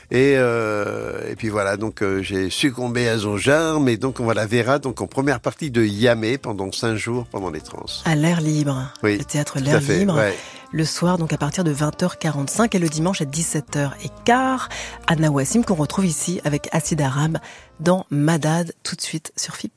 Et, 0.10 0.36
euh, 0.38 1.30
et 1.30 1.36
puis 1.36 1.50
voilà, 1.50 1.76
donc 1.76 2.02
euh, 2.02 2.22
j'ai 2.22 2.50
succombé 2.50 3.10
à 3.10 3.20
son 3.20 3.38
charme, 3.38 3.90
et 3.90 3.98
donc 3.98 4.20
on 4.22 4.26
va 4.26 4.34
la 4.34 4.46
verra 4.46 4.80
donc 4.80 5.02
en 5.02 5.08
première 5.08 5.42
partie 5.42 5.70
de 5.70 5.84
Yamé 5.84 6.38
pendant 6.38 6.72
cinq 6.72 6.96
jours 6.96 7.26
pendant 7.26 7.50
les 7.50 7.60
trans. 7.60 7.86
À 8.06 8.16
l'air 8.16 8.40
libre. 8.40 8.92
Oui, 9.04 9.18
Le 9.18 9.26
théâtre 9.26 9.60
L'air 9.60 9.82
libre. 9.82 10.16
ouais. 10.16 10.34
Le 10.74 10.84
soir, 10.86 11.18
donc 11.18 11.32
à 11.34 11.38
partir 11.38 11.64
de 11.64 11.74
20h45 11.74 12.76
et 12.76 12.80
le 12.80 12.90
dimanche 12.90 13.22
à 13.22 13.26
17h15. 13.26 14.60
Anna 15.08 15.32
Wassim 15.32 15.64
qu'on 15.64 15.76
retrouve 15.76 16.06
ici 16.06 16.42
avec 16.44 16.68
Acide 16.74 17.02
Arabe 17.02 17.38
dans 17.80 18.06
Madad 18.10 18.74
tout 18.84 18.96
de 18.96 19.02
suite 19.02 19.32
sur 19.38 19.56
FIP. 19.56 19.74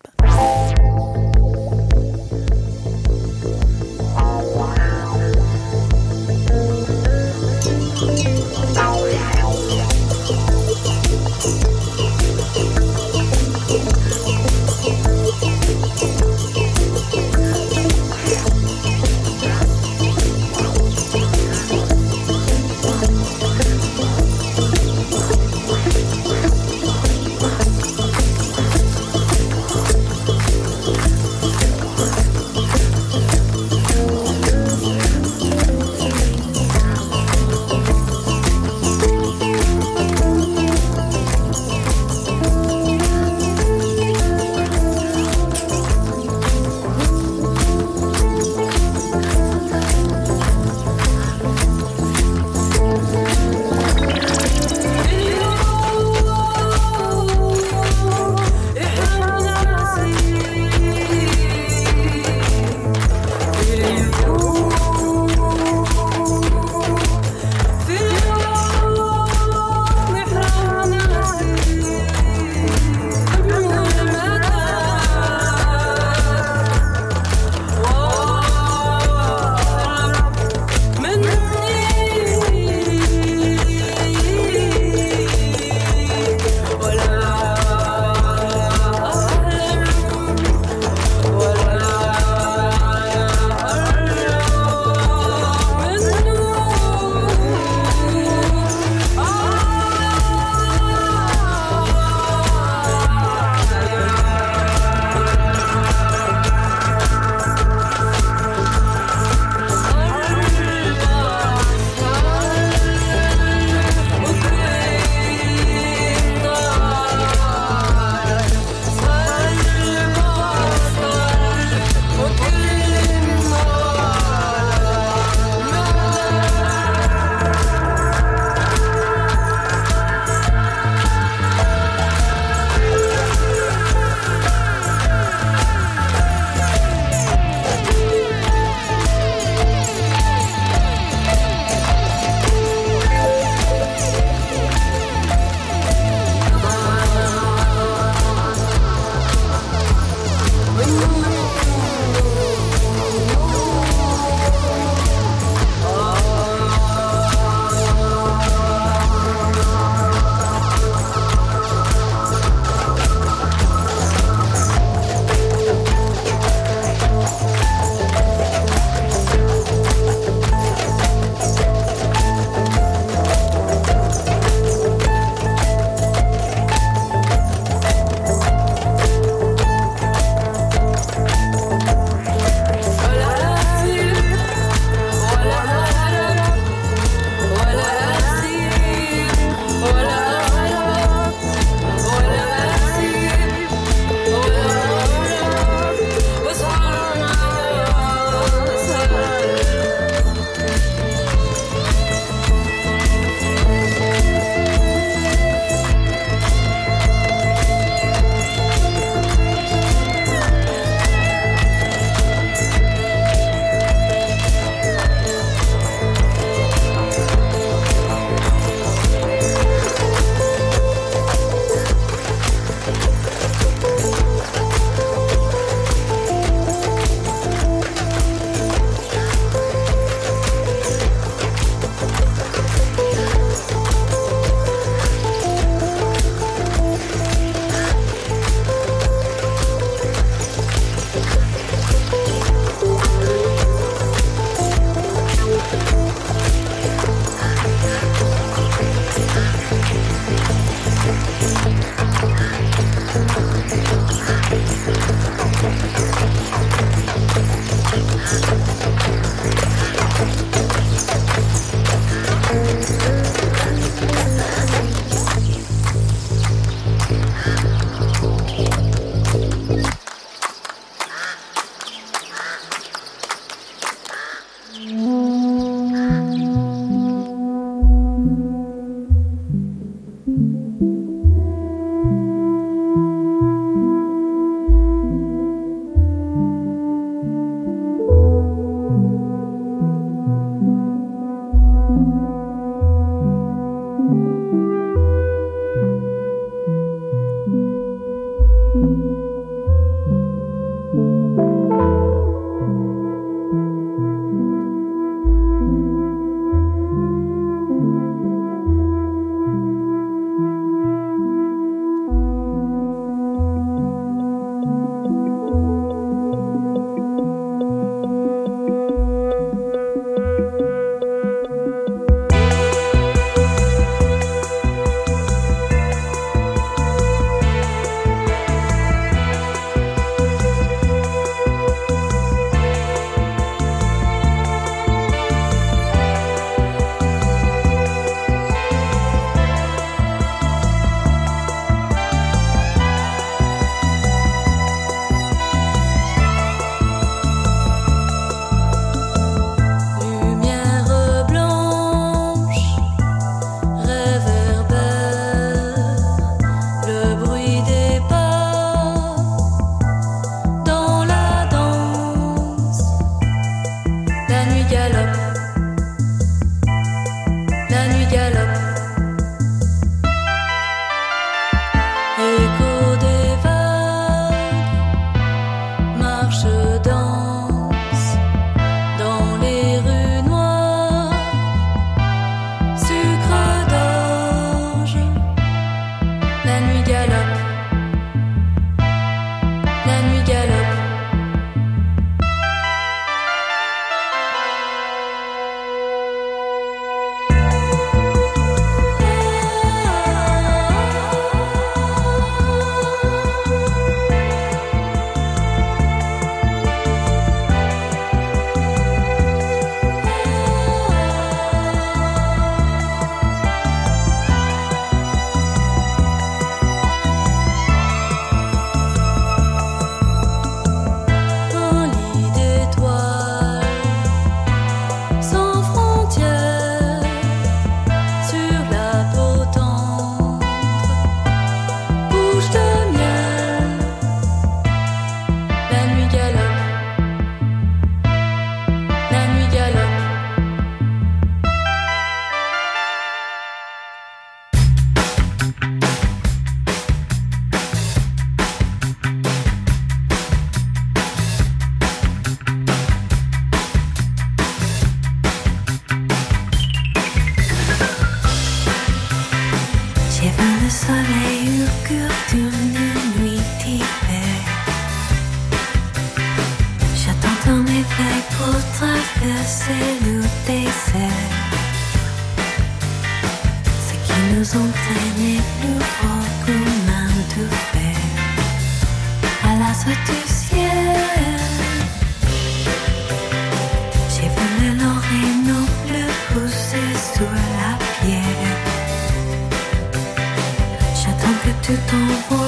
Ni 491.70 491.76
trop 491.86 492.39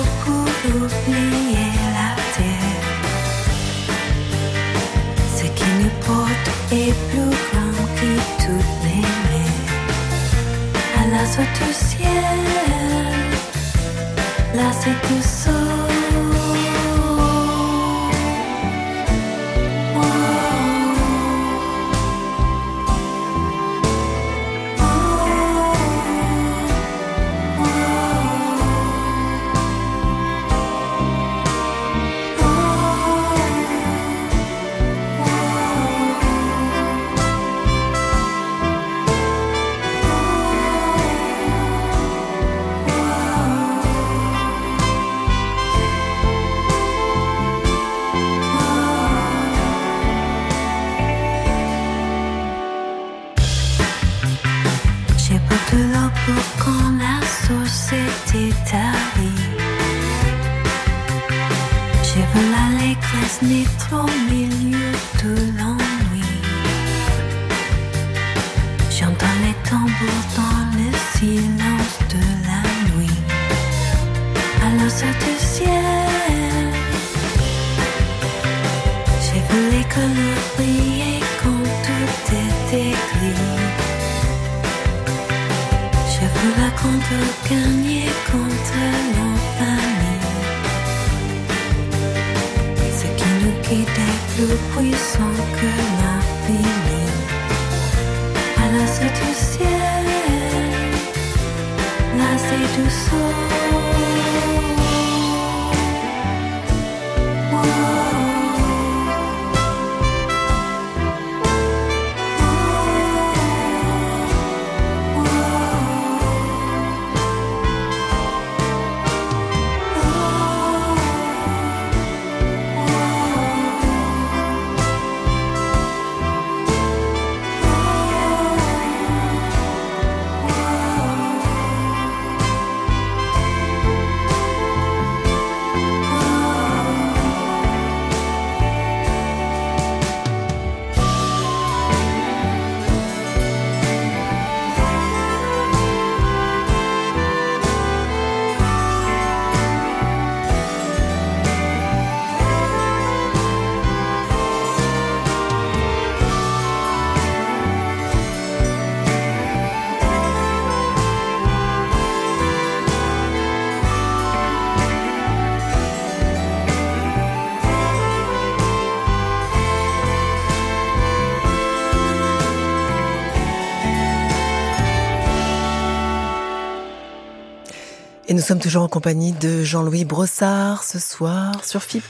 nous 178.43 178.49
sommes 178.49 178.59
toujours 178.59 178.83
en 178.83 178.89
compagnie 178.89 179.31
de 179.31 179.63
Jean-Louis 179.63 180.05
Brossard 180.05 180.83
ce 180.83 180.99
soir 180.99 181.65
sur 181.65 181.81
FIP 181.81 182.03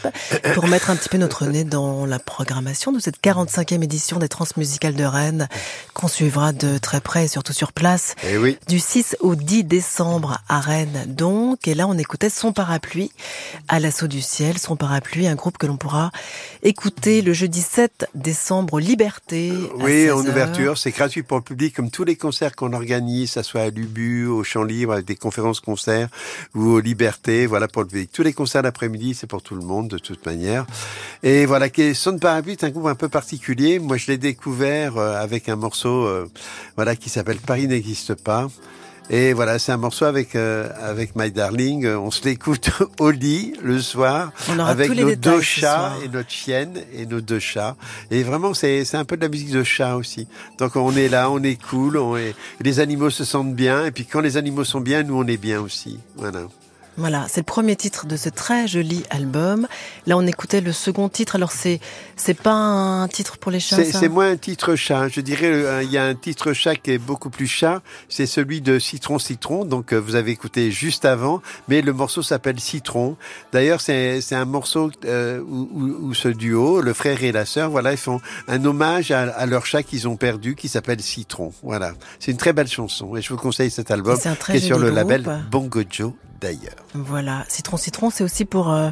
pour 0.55 0.67
mettre 0.67 0.89
un 0.89 0.97
petit 0.97 1.11
peu 1.11 1.19
notre 1.19 1.45
nez 1.45 1.63
dans 1.63 2.07
la 2.07 2.19
programmation 2.19 2.91
de 2.91 3.01
cette 3.01 3.21
45e 3.23 3.83
édition 3.83 4.19
des 4.19 4.31
Transmusicales 4.31 4.95
de 4.95 5.05
Rennes 5.05 5.47
qu'on 5.93 6.09
suivra 6.09 6.53
de 6.53 6.79
très 6.79 7.03
près 7.03 7.27
et 7.27 7.29
surtout 7.29 7.53
sur 7.53 7.73
place 7.73 8.15
Eh 8.27 8.39
oui. 8.39 8.57
du 8.67 8.81
6 8.81 9.19
au 9.21 9.35
10 9.35 9.65
décembre 9.65 10.39
à 10.49 10.61
Rennes 10.61 11.05
donc. 11.07 11.69
Et 11.69 11.75
là, 11.75 11.87
on 11.87 11.99
écoutait 11.99 12.31
Son 12.31 12.55
Parapluie 12.55 13.13
à 13.69 13.79
l'assaut 13.79 14.07
du 14.09 14.23
ciel. 14.23 14.57
Son 14.57 14.75
Parapluie, 14.75 15.27
un 15.27 15.35
groupe 15.35 15.59
que 15.59 15.67
l'on 15.67 15.77
pourra 15.77 16.13
écouter 16.63 17.21
le 17.21 17.35
jeudi 17.35 17.61
7 17.61 18.07
décembre 18.15 18.81
Liberté. 18.81 19.51
à 19.51 19.85
Oui, 19.85 20.11
en 20.11 20.17
16 20.17 20.27
heures. 20.27 20.33
ouverture, 20.33 20.79
c'est 20.79 20.93
gratuit 20.93 21.23
pour 21.23 21.37
le 21.37 21.43
public, 21.43 21.77
comme 21.77 21.91
tous 21.91 22.05
les 22.05 22.17
concerts 22.17 22.57
qu'on 22.57 22.73
organise, 22.73 23.33
ça 23.33 23.43
soit 23.43 23.61
à 23.61 23.69
l'Ubu, 23.69 24.25
au 24.25 24.43
Champ 24.45 24.65
Libre, 24.65 24.95
avec 24.95 25.05
des 25.05 25.17
conférences-concerts, 25.17 26.09
ou 26.55 26.73
aux 26.73 26.81
Libertés, 26.81 27.47
voilà, 27.47 27.69
pour 27.69 27.83
le. 27.83 28.07
Tous 28.07 28.23
les 28.23 28.33
concerts 28.33 28.63
d'après-midi, 28.63 29.15
c'est 29.15 29.27
pour 29.27 29.43
tout 29.43 29.55
le 29.55 29.63
monde, 29.63 29.89
de 29.89 29.99
toute 29.99 30.25
manière. 30.27 30.67
Et 31.23 31.47
voilà, 31.47 31.69
Son 31.95 32.19
Parapluie 32.19 32.53
est 32.53 32.65
un 32.65 32.71
groupe 32.71 32.87
un 32.87 32.95
peu 32.95 33.09
particulier. 33.09 33.79
Moi, 33.79 33.97
je 33.97 34.09
l'ai 34.09 34.19
découvert 34.19 34.97
euh, 34.97 35.17
avec 35.21 35.49
un 35.49 35.57
morceau, 35.57 36.07
euh, 36.07 36.27
voilà, 36.77 36.97
qui 36.97 37.09
s'appelle 37.09 37.39
Paris 37.39 37.67
n'existe 37.67 38.15
pas. 38.15 38.49
Et 39.15 39.35
voilà, 39.35 39.59
c'est 39.59 39.73
un 39.73 39.77
morceau 39.77 40.07
avec 40.07 40.35
euh, 40.35 40.71
avec 40.81 41.15
My 41.17 41.31
Darling. 41.31 41.87
On 41.87 42.11
se 42.11 42.25
l'écoute 42.25 42.71
au 42.99 43.11
lit 43.11 43.53
le 43.63 43.79
soir 43.79 44.33
avec 44.59 44.91
nos 44.97 45.15
deux 45.15 45.43
chats 45.43 45.93
et 46.03 46.09
notre 46.09 46.31
chienne 46.31 46.81
et 46.95 47.05
nos 47.05 47.21
deux 47.21 47.39
chats. 47.39 47.77
Et 48.11 48.23
vraiment, 48.23 48.55
c'est 48.55 48.87
c'est 48.87 48.97
un 48.97 49.05
peu 49.05 49.19
de 49.19 49.23
la 49.23 49.29
musique 49.29 49.51
de 49.51 49.65
chat 49.65 49.97
aussi. 49.97 50.27
Donc 50.57 50.77
on 50.77 50.97
est 50.97 51.11
là, 51.11 51.31
on 51.31 51.43
est 51.43 51.63
cool, 51.63 51.99
on 51.99 52.17
est, 52.17 52.35
les 52.61 52.81
animaux 52.81 53.11
se 53.11 53.27
sentent 53.27 53.55
bien. 53.55 53.85
Et 53.85 53.91
puis 53.91 54.07
quand 54.07 54.23
les 54.23 54.39
animaux 54.39 54.65
sont 54.65 54.81
bien, 54.81 55.03
nous 55.03 55.19
on 55.19 55.27
est 55.27 55.37
bien 55.37 55.61
aussi. 55.61 55.99
Voilà. 56.17 56.41
Voilà, 56.99 57.27
c'est 57.29 57.41
le 57.41 57.45
premier 57.45 57.75
titre 57.75 58.07
de 58.07 58.17
ce 58.17 58.29
très 58.29 58.69
joli 58.69 59.03
album. 59.09 59.67
Là, 60.07 60.19
on 60.19 60.27
écoutait 60.27 60.61
le 60.61 60.73
second 60.73 61.09
titre. 61.09 61.37
Alors, 61.37 61.51
c'est 61.53 61.81
c'est 62.17 62.35
pas 62.35 62.53
un 62.53 63.09
titre 63.09 63.39
pour 63.39 63.51
les 63.51 63.61
chats, 63.61 63.77
C'est 63.85 64.09
moins 64.11 64.31
un 64.31 64.37
titre 64.37 64.77
chat. 64.77 65.09
Je 65.09 65.23
dirais, 65.23 65.47
euh, 65.51 65.83
il 65.83 65.91
y 65.91 65.97
a 65.97 66.05
un 66.05 66.15
titre 66.15 66.53
chat 66.53 66.77
qui 66.77 66.91
est 66.91 66.99
beaucoup 66.99 67.31
plus 67.31 67.47
chat. 67.47 67.81
C'est 68.11 68.27
celui 68.27 68.61
de 68.61 68.79
Citron 68.79 69.19
Citron. 69.19 69.65
Donc, 69.65 69.93
euh, 69.95 69.97
vous 69.99 70.17
avez 70.17 70.33
écouté 70.33 70.71
juste 70.71 71.07
avant. 71.07 71.41
Mais 71.69 71.81
le 71.81 71.95
morceau 71.95 72.23
s'appelle 72.23 72.61
Citron. 72.61 73.17
D'ailleurs, 73.53 73.81
c'est 73.81 74.21
c'est 74.21 74.35
un 74.35 74.45
morceau 74.45 74.91
euh, 75.07 75.41
où, 75.41 75.69
où- 75.73 76.09
où 76.09 76.15
ce 76.15 76.29
duo, 76.29 76.83
le 76.83 76.93
frère 76.93 77.23
et 77.25 77.33
la 77.33 77.47
sœur, 77.47 77.71
voilà, 77.71 77.93
ils 77.93 77.97
font 77.99 78.21
un 78.49 78.63
hommage 78.67 79.11
à, 79.13 79.23
à 79.23 79.47
leur 79.47 79.65
chat 79.65 79.83
qu'ils 79.83 80.09
ont 80.09 80.17
perdu, 80.17 80.55
qui 80.57 80.69
s'appelle 80.69 81.01
Citron. 81.01 81.53
Voilà. 81.63 81.93
C'est 82.21 82.33
une 82.33 82.37
très 82.37 82.53
belle 82.53 82.69
chanson. 82.69 83.17
Et 83.17 83.23
je 83.23 83.31
vous 83.31 83.39
conseille 83.39 83.71
cet 83.71 83.91
album, 83.91 84.19
Et 84.19 84.21
c'est 84.21 84.29
un 84.29 84.35
très 84.35 84.53
qui 84.59 84.65
est 84.65 84.67
sur 84.67 84.79
le 84.79 84.91
label. 84.91 85.25
Bongo 85.51 85.81
Joe, 85.91 86.13
Voilà, 86.95 87.45
Citron 87.49 87.77
Citron, 87.77 88.11
c'est 88.11 88.25
aussi 88.25 88.45
pour 88.45 88.71
euh, 88.71 88.91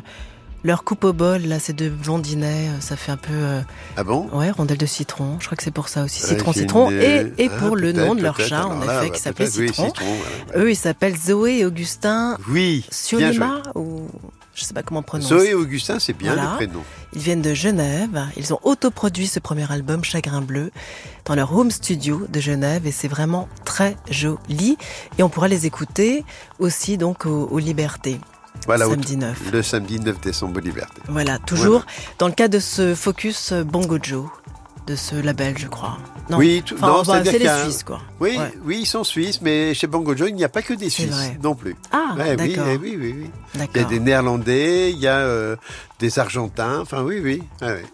leur 0.64 0.84
coupe 0.84 1.04
au 1.04 1.12
bol. 1.12 1.42
Là, 1.42 1.58
c'est 1.58 1.72
de 1.74 1.88
blondinets. 1.88 2.68
euh, 2.68 2.80
Ça 2.80 2.96
fait 2.96 3.12
un 3.12 3.16
peu, 3.16 3.32
euh, 3.32 3.60
Ah 3.96 4.04
bon? 4.04 4.28
ouais, 4.32 4.50
rondelle 4.50 4.78
de 4.78 4.86
citron. 4.86 5.36
Je 5.40 5.46
crois 5.46 5.56
que 5.56 5.62
c'est 5.62 5.70
pour 5.70 5.88
ça 5.88 6.04
aussi, 6.04 6.22
Ouais, 6.22 6.28
Citron 6.30 6.52
Citron. 6.52 6.90
une- 6.90 7.00
Et, 7.00 7.32
et 7.38 7.50
Ah, 7.52 7.58
pour 7.58 7.76
le 7.76 7.92
nom 7.92 8.14
de 8.14 8.22
leur 8.22 8.38
chat, 8.40 8.66
en 8.66 8.78
là, 8.78 8.84
effet, 9.00 9.08
bah, 9.08 9.14
qui 9.16 9.20
s'appelait 9.22 9.46
peut-être, 9.46 9.58
oui, 9.58 9.68
Citron. 9.68 9.90
voilà. 10.46 10.64
Eux, 10.64 10.70
ils 10.70 10.76
s'appellent 10.76 11.16
Zoé 11.16 11.58
et 11.58 11.64
Augustin 11.66 12.36
Oui. 12.48 12.84
Siolima 12.90 13.62
ou 13.74 14.08
je 14.54 14.64
sais 14.64 14.74
pas 14.74 14.82
comment 14.82 15.00
on 15.00 15.02
prononce. 15.04 15.28
Zoé 15.28 15.50
et 15.50 15.54
Augustin, 15.54 15.98
c'est 15.98 16.12
bien 16.12 16.34
Voilà. 16.34 16.50
le 16.50 16.56
prénom. 16.56 16.82
Ils 17.14 17.20
viennent 17.22 17.40
de 17.42 17.54
Genève. 17.54 18.26
Ils 18.36 18.52
ont 18.52 18.58
autoproduit 18.62 19.26
ce 19.26 19.40
premier 19.40 19.70
album 19.72 20.04
Chagrin 20.04 20.42
Bleu 20.42 20.70
dans 21.24 21.34
leur 21.34 21.56
home 21.56 21.70
studio 21.70 22.26
de 22.28 22.40
Genève 22.40 22.86
et 22.86 22.92
c'est 22.92 23.08
vraiment 23.08 23.48
très 23.64 23.96
joli. 24.10 24.76
Et 25.18 25.22
on 25.22 25.28
pourra 25.30 25.48
les 25.48 25.64
écouter 25.66 26.24
aussi 26.58 26.98
donc 26.98 27.24
au, 27.26 27.48
au 27.50 27.58
Liberté. 27.58 28.20
Voilà, 28.76 28.86
samedi 28.86 29.16
9. 29.16 29.52
le 29.52 29.62
samedi 29.62 30.00
9 30.00 30.20
décembre, 30.20 30.60
Liberté. 30.60 31.00
Voilà, 31.08 31.38
toujours 31.38 31.84
dans 32.18 32.26
le 32.28 32.32
cadre 32.34 32.54
de 32.54 32.58
ce 32.60 32.94
focus 32.94 33.52
Bongo 33.52 33.98
Joe, 34.02 34.26
de 34.86 34.96
ce 34.96 35.14
label, 35.14 35.56
je 35.58 35.66
crois. 35.68 35.98
Non, 36.30 36.38
Oui, 36.38 36.62
enfin, 36.74 36.86
non, 36.86 37.02
bah, 37.02 37.22
c'est 37.24 37.38
les 37.38 37.48
un- 37.48 37.62
Suisses, 37.64 37.82
quoi. 37.82 38.00
Oui, 38.20 38.36
Ouais. 38.38 38.52
oui, 38.64 38.78
ils 38.82 38.86
sont 38.86 39.02
suisses, 39.04 39.40
mais 39.42 39.74
chez 39.74 39.86
Bongo 39.88 40.16
Joe, 40.16 40.28
il 40.30 40.36
n'y 40.36 40.44
a 40.44 40.48
pas 40.48 40.62
que 40.62 40.74
des 40.74 40.88
Suisses 40.90 41.10
vrai. 41.10 41.38
non 41.42 41.54
plus. 41.54 41.74
Ah, 41.92 42.14
Ouais, 42.16 42.36
oui, 42.38 42.54
d'accord. 42.54 42.70
eh 42.72 42.76
oui, 42.76 42.96
oui, 42.98 43.14
oui. 43.18 43.30
Il 43.54 43.60
y 43.60 43.62
a 43.62 43.66
D'accord. 43.66 43.88
des 43.90 44.00
Néerlandais, 44.00 44.90
il 44.92 44.98
y 44.98 45.08
a 45.08 45.16
euh, 45.18 45.56
des 45.98 46.18
Argentins, 46.18 46.80
enfin 46.80 47.02
oui, 47.02 47.20
oui. 47.22 47.42
ouais. 47.62 47.84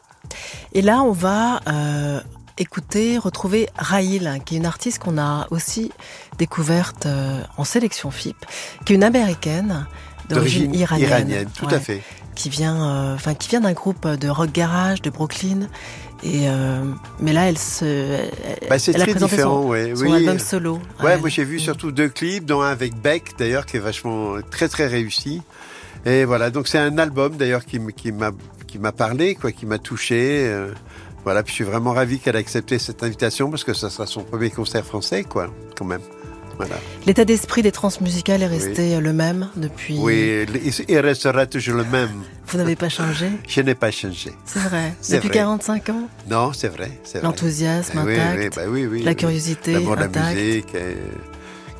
Et 0.73 0.83
là, 0.83 1.01
on 1.03 1.12
va 1.12 1.61
euh, 1.69 2.21
écouter, 2.59 3.17
retrouver 3.19 3.69
Raïl, 3.79 4.41
qui 4.45 4.55
est 4.57 4.59
une 4.59 4.67
artiste 4.67 4.99
qu'on 4.99 5.19
a 5.19 5.47
aussi 5.51 5.93
découverte 6.39 7.07
euh, 7.07 7.41
en 7.57 7.65
sélection 7.65 8.11
FIP, 8.11 8.37
qui 8.85 8.93
est 8.93 8.97
une 8.97 9.05
américaine 9.05 9.87
d'origine 10.29 10.75
iranienne, 10.75 11.49
tout 11.57 11.67
Ouais. 11.67 11.75
à 11.75 11.81
fait. 11.81 12.03
qui 12.35 12.51
vient, 12.51 12.77
euh, 12.87 13.15
enfin, 13.15 13.35
qui 13.35 13.49
vient 13.49 13.61
d'un 13.62 13.73
groupe 13.73 14.07
de 14.07 14.29
rock 14.29 14.53
garage 14.53 15.01
de 15.01 15.09
Brooklyn. 15.11 15.69
Et 16.23 16.49
euh, 16.49 16.85
mais 17.21 17.33
là, 17.33 17.49
elle 17.49 17.57
se, 17.59 17.85
elle, 17.85 18.69
Bah, 18.69 18.79
c'est 18.79 18.93
très 18.93 19.15
différent, 19.15 19.62
son, 19.62 19.69
ouais. 19.69 19.93
son 19.95 20.03
oui. 20.05 20.12
album 20.17 20.39
solo. 20.39 20.79
Ouais, 21.03 21.19
moi 21.19 21.29
j'ai 21.31 21.45
vu 21.45 21.59
surtout 21.61 21.93
deux 21.93 22.09
clips, 22.09 22.45
dont 22.45 22.61
un 22.62 22.71
avec 22.71 22.95
Beck 23.01 23.35
d'ailleurs 23.39 23.65
qui 23.67 23.77
est 23.79 23.81
vachement 23.81 24.35
très 24.51 24.69
très 24.69 24.87
réussi. 24.87 25.43
Et 26.05 26.25
voilà, 26.25 26.51
donc 26.51 26.69
c'est 26.69 26.79
un 26.79 26.99
album 26.99 27.37
d'ailleurs 27.37 27.65
qui 27.65 27.79
m'a 27.79 28.31
qui 28.67 28.79
m'a 28.79 28.93
parlé, 28.93 29.35
quoi, 29.35 29.53
qui 29.53 29.65
m'a 29.67 29.79
touché. 29.79 30.47
euh, 30.47 30.73
voilà, 31.25 31.43
puis 31.43 31.51
je 31.53 31.57
suis 31.57 31.65
vraiment 31.65 31.93
ravi 31.93 32.19
qu'elle 32.19 32.37
ait 32.37 32.39
accepté 32.41 32.79
cette 32.79 33.03
invitation 33.03 33.51
parce 33.51 33.65
que 33.65 33.75
ça 33.75 33.91
sera 33.91 34.07
son 34.07 34.23
premier 34.23 34.51
concert 34.51 34.85
français, 34.85 35.25
quoi, 35.25 35.49
quand 35.77 35.85
même. 35.85 36.03
Voilà. 36.57 36.77
L'état 37.07 37.25
d'esprit 37.25 37.62
des 37.62 37.73
transmusicales 37.73 38.42
est 38.42 38.47
resté 38.47 38.99
le 39.01 39.12
même 39.12 39.49
depuis. 39.57 39.97
Oui, 39.99 40.47
il 40.88 40.99
restera 41.01 41.47
toujours 41.47 41.77
le 41.77 41.85
même. 41.85 42.11
Vous 42.47 42.59
n'avez 42.59 42.77
pas 42.77 42.88
changé. 42.88 43.29
Je 43.49 43.61
n'ai 43.61 43.75
pas 43.75 43.90
changé. 43.90 44.33
C'est 44.45 44.61
vrai. 44.61 44.95
Depuis 45.11 45.29
vrai. 45.29 45.38
45 45.38 45.88
ans, 45.90 46.09
Non, 46.31 46.53
c'est 46.53 46.69
vrai, 46.69 46.90
l'enthousiasme 47.23 47.99
Eh 48.03 48.07
oui, 48.07 48.14
intact, 48.14 48.38
oui, 48.38 48.49
bah 48.57 48.62
oui, 48.69 48.87
oui, 48.87 49.03
la 49.03 49.14
curiosité 49.14 49.73
L'amour 49.75 49.97
de 49.97 50.03
la 50.03 50.09
musique. 50.09 50.75
et, 50.75 50.97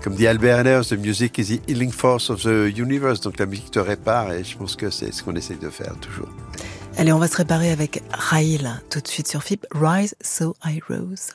comme 0.03 0.15
dit 0.15 0.27
Albert 0.27 0.59
Heller, 0.61 0.83
the 0.85 0.93
music 0.93 1.39
is 1.39 1.59
the 1.59 1.69
healing 1.69 1.91
force 1.91 2.31
of 2.31 2.43
the 2.43 2.77
universe. 2.77 3.21
Donc 3.21 3.39
la 3.39 3.47
musique 3.47 3.71
te 3.71 3.79
répare 3.79 4.33
et 4.33 4.45
je 4.45 4.57
pense 4.57 4.77
que 4.77 4.91
c'est 4.91 5.13
ce 5.13 5.23
qu'on 5.23 5.35
essaye 5.37 5.57
de 5.59 5.71
faire 5.71 5.95
toujours. 6.01 6.29
Allez, 6.99 7.13
on 7.13 7.19
va 7.19 7.29
se 7.29 7.37
réparer 7.37 7.71
avec 7.71 8.03
Raïl 8.13 8.71
tout 8.91 9.01
de 9.01 9.09
suite 9.09 9.29
sur 9.29 9.43
FIP. 9.43 9.67
Rise 9.75 10.15
So 10.23 10.55
I 10.65 10.81
Rose. 10.89 11.31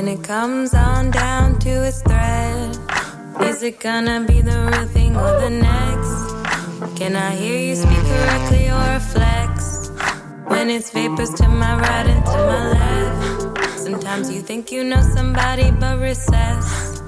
When 0.00 0.08
it 0.08 0.24
comes 0.24 0.72
on 0.72 1.10
down 1.10 1.58
to 1.58 1.68
its 1.84 2.00
thread, 2.00 2.74
is 3.42 3.62
it 3.62 3.80
gonna 3.80 4.24
be 4.26 4.40
the 4.40 4.58
real 4.72 4.88
thing 4.88 5.14
or 5.14 5.38
the 5.38 5.50
next? 5.50 6.98
Can 6.98 7.14
I 7.16 7.32
hear 7.36 7.58
you 7.60 7.76
speak 7.76 8.02
correctly 8.12 8.70
or 8.70 8.86
a 8.96 8.98
flex? 8.98 9.90
When 10.46 10.70
it's 10.70 10.90
vapors 10.90 11.34
to 11.34 11.48
my 11.48 11.78
right 11.78 12.06
and 12.06 12.24
to 12.24 12.38
my 12.50 12.68
left. 12.78 13.78
Sometimes 13.78 14.32
you 14.32 14.40
think 14.40 14.72
you 14.72 14.84
know 14.84 15.02
somebody, 15.02 15.70
but 15.70 15.98
recess. 16.00 17.02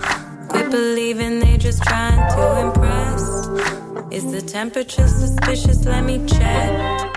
Quit 0.48 0.70
believing 0.70 1.38
they 1.38 1.56
just 1.56 1.82
trying 1.84 2.20
to 2.36 2.44
impress. 2.60 3.22
Is 4.12 4.30
the 4.30 4.42
temperature 4.42 5.08
suspicious? 5.08 5.86
Let 5.86 6.04
me 6.04 6.26
check. 6.26 7.11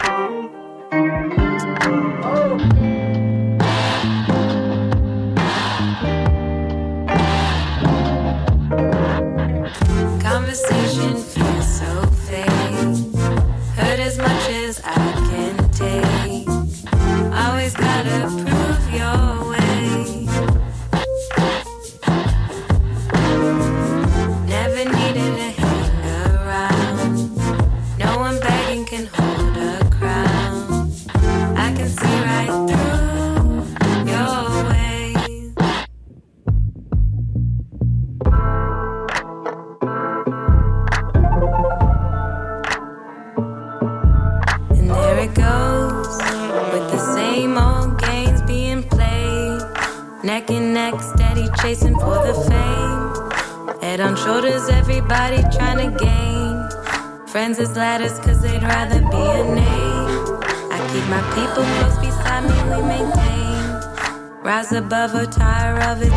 Above 64.76 65.16
or 65.16 65.26
tire 65.26 65.80
of 65.90 66.02
it's 66.02 66.15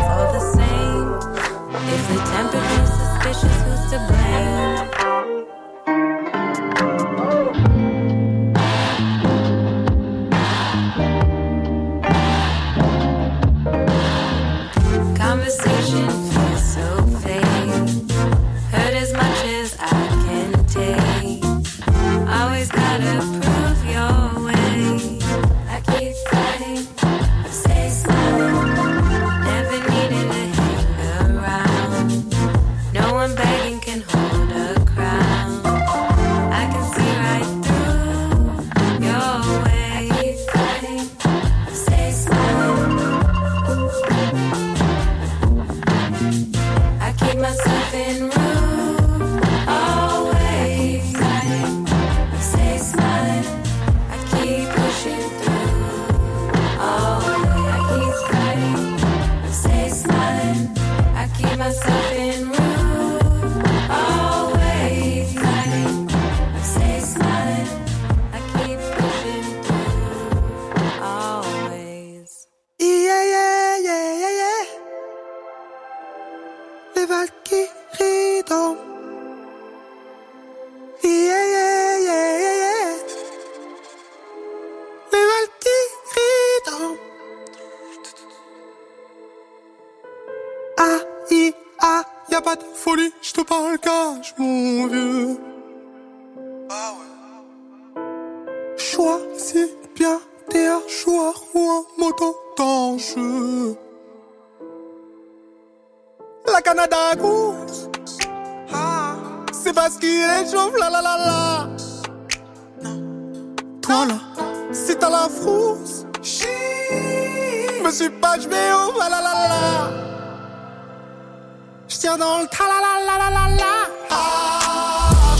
dans 122.19 122.39
le 122.39 122.47
ta 122.47 122.65
la 122.67 123.47
la. 123.61 123.73
Ah, 124.09 125.35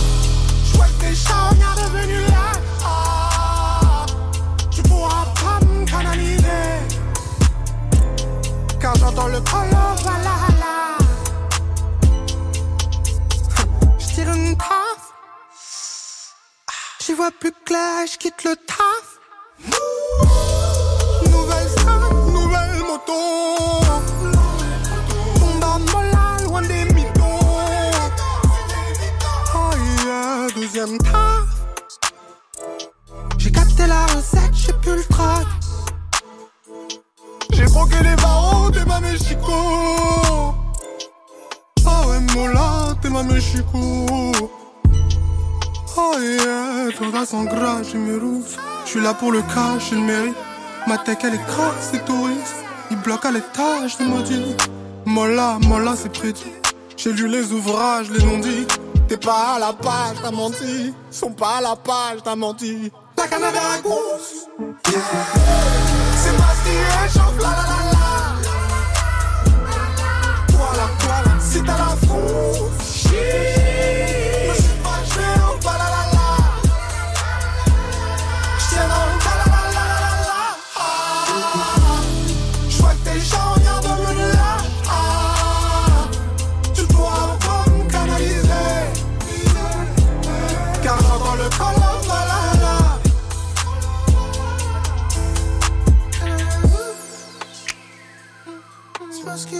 j'vois 0.63 0.85
que 0.85 1.01
t'es 1.01 1.13
charognard 1.13 1.75
devenu 1.75 2.19
là. 2.27 2.49
Ah, 2.85 4.05
tu 4.71 4.81
pourras 4.83 5.25
pas 5.41 5.59
me 5.65 5.85
canaliser. 5.85 6.67
Car 8.79 8.95
j'entends 8.95 9.27
le 9.27 9.41
color, 9.41 9.91
voilà 10.05 10.37
là. 10.63 10.77
J'tire 13.99 14.29
une 14.33 14.55
taf. 14.55 15.01
J'y 17.01 17.13
vois 17.13 17.31
plus 17.41 17.53
clair, 17.65 18.07
j'quitte 18.11 18.41
le 18.45 18.55
taf. 18.55 19.05
Nouvelle 21.29 21.69
scène, 21.69 22.33
nouvelle 22.33 22.77
moto. 22.89 23.88
J'ai 33.37 33.51
capté 33.51 33.87
la 33.87 34.05
recette, 34.07 34.53
j'ai 34.53 34.73
plus 34.73 34.95
le 34.97 35.03
trac. 35.03 35.47
J'ai 37.53 37.63
broqué 37.63 37.95
les 38.03 38.15
barreaux, 38.17 38.69
t'es 38.69 38.83
ma 38.83 38.99
Mexico. 38.99 39.53
Ah 41.85 42.07
ouais, 42.07 42.19
Mola, 42.35 42.93
t'es 43.01 43.09
ma 43.09 43.23
Mexico. 43.23 44.31
Oh 45.97 46.15
yeah, 46.19 46.91
toda 46.97 47.25
sans 47.25 47.45
gras, 47.45 47.81
j'ai 47.89 47.97
mes 47.97 48.19
rousses. 48.19 48.57
J'suis 48.85 48.99
là 48.99 49.13
pour 49.13 49.31
le 49.31 49.41
cash, 49.41 49.91
j'ai 49.91 49.95
le 49.95 50.01
mérite. 50.01 50.35
Ma 50.87 50.97
tech, 50.97 51.19
elle 51.23 51.35
est 51.35 51.45
crasse, 51.45 51.89
c'est 51.91 52.03
touriste. 52.03 52.55
Il 52.91 52.97
bloque 52.97 53.23
à 53.23 53.31
l'étage, 53.31 53.95
c'est 53.97 54.03
maudit. 54.03 54.57
Mola, 55.05 55.57
Mola, 55.61 55.95
c'est 55.95 56.11
prédit. 56.11 56.51
J'ai 56.97 57.13
lu 57.13 57.29
les 57.29 57.53
ouvrages, 57.53 58.09
les 58.09 58.25
non 58.25 58.39
dits. 58.39 58.67
T'es 59.09 59.17
pas 59.17 59.55
à 59.55 59.59
la 59.59 59.73
page, 59.73 60.17
t'as 60.21 60.29
menti. 60.29 60.93
Sont 61.09 61.31
pas 61.31 61.57
à 61.57 61.61
la 61.61 61.75
page, 61.75 62.19
t'as 62.23 62.35
menti. 62.35 62.91
La 63.17 63.27
Canada. 63.27 63.59
C'est 66.15 66.37
parce 66.37 66.59
qu'il 66.63 66.77
réchauffe, 67.01 67.37
la 67.41 67.49
la 67.49 67.63
la 67.69 67.91
la. 67.91 68.07
Voilà, 70.51 70.85
voilà, 70.99 71.39
si 71.41 71.59
t'as 71.63 71.77
la. 71.79 71.89
Me 73.11 73.58
C'est 99.39 99.55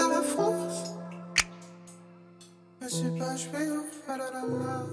à 0.00 0.08
la 0.08 0.22
France, 0.22 0.94
mais 2.80 2.88
c'est 2.88 3.18
pas 3.18 3.36
joué, 3.36 3.68
la 4.08 4.16
la 4.16 4.30
la. 4.30 4.86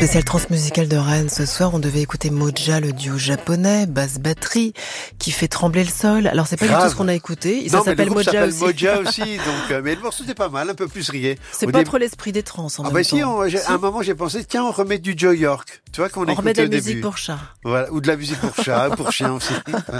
spéciale 0.00 0.24
transmusicale 0.24 0.88
de 0.88 0.96
Rennes 0.96 1.28
ce 1.28 1.44
soir, 1.44 1.74
on 1.74 1.78
devait 1.78 2.00
écouter 2.00 2.30
Moja, 2.30 2.80
le 2.80 2.90
duo 2.90 3.18
japonais, 3.18 3.84
basse 3.84 4.18
batterie, 4.18 4.72
qui 5.18 5.30
fait 5.30 5.46
trembler 5.46 5.84
le 5.84 5.90
sol. 5.90 6.26
Alors 6.26 6.46
c'est 6.46 6.56
pas 6.56 6.66
du 6.66 6.72
tout 6.72 6.88
ce 6.88 6.94
qu'on 6.94 7.08
a 7.08 7.12
écouté. 7.12 7.68
Ça 7.68 7.82
s'appelle 7.82 8.08
Moja 8.08 8.46
aussi. 8.46 8.64
Moja 8.64 8.98
aussi. 9.06 9.20
donc, 9.20 9.70
euh, 9.70 9.82
mais 9.84 9.94
le 9.94 10.00
morceau 10.00 10.22
c'était 10.22 10.34
pas 10.34 10.48
mal, 10.48 10.70
un 10.70 10.74
peu 10.74 10.88
plus 10.88 11.10
rié. 11.10 11.38
C'est 11.52 11.70
pas 11.70 11.80
dé... 11.80 11.84
trop 11.84 11.98
l'esprit 11.98 12.32
des 12.32 12.42
trans. 12.42 12.64
En 12.64 12.68
fait. 12.70 12.82
ah 12.82 12.90
bah 12.90 13.04
si, 13.04 13.22
on, 13.22 13.46
si, 13.46 13.58
à 13.58 13.72
un 13.72 13.78
moment 13.78 14.00
j'ai 14.00 14.14
pensé 14.14 14.42
tiens 14.42 14.64
on 14.64 14.70
remet 14.70 14.96
du 14.96 15.12
Joe 15.14 15.36
York. 15.36 15.82
Tu 15.92 16.00
vois 16.00 16.08
qu'on 16.08 16.26
on 16.26 16.34
remet 16.34 16.54
de 16.54 16.62
la 16.62 16.68
musique 16.68 17.02
pour 17.02 17.18
chat. 17.18 17.38
Voilà, 17.62 17.92
ou 17.92 18.00
de 18.00 18.06
la 18.08 18.16
musique 18.16 18.40
pour 18.40 18.64
chat, 18.64 18.88
pour 18.96 19.12
chien 19.12 19.34
aussi. 19.34 19.52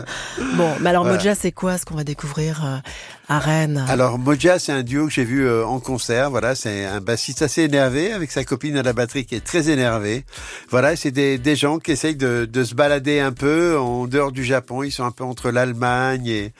bon, 0.55 0.73
mais 0.81 0.89
alors 0.89 1.03
voilà. 1.03 1.19
Moja 1.19 1.35
c'est 1.35 1.53
quoi 1.53 1.77
ce 1.77 1.85
qu'on 1.85 1.97
va 1.97 2.05
découvrir 2.05 2.65
euh, 2.65 2.79
alors 3.89 4.18
Moja, 4.18 4.59
c'est 4.59 4.72
un 4.72 4.83
duo 4.83 5.07
que 5.07 5.12
j'ai 5.12 5.22
vu 5.22 5.47
euh, 5.47 5.64
en 5.64 5.78
concert. 5.78 6.31
Voilà, 6.31 6.57
c'est 6.57 6.85
un 6.85 7.01
bassiste 7.01 7.43
assez 7.43 7.62
énervé 7.62 8.12
avec 8.12 8.33
sa 8.33 8.43
copine 8.43 8.76
à 8.76 8.83
la 8.83 8.93
batterie 8.93 9.24
qui 9.24 9.37
est 9.37 9.45
très 9.45 9.70
énervée. 9.70 10.24
Voilà, 10.68 10.97
c'est 10.97 11.12
des, 11.12 11.39
des, 11.39 11.55
gens 11.55 11.78
qui 11.78 11.93
essayent 11.93 12.16
de, 12.16 12.45
de, 12.45 12.64
se 12.64 12.74
balader 12.74 13.20
un 13.20 13.31
peu 13.31 13.78
en 13.78 14.09
dehors 14.09 14.33
du 14.33 14.43
Japon. 14.43 14.83
Ils 14.83 14.91
sont 14.91 15.05
un 15.05 15.12
peu 15.12 15.22
entre 15.22 15.53
l'Allemagne 15.53 16.26
et, 16.26 16.53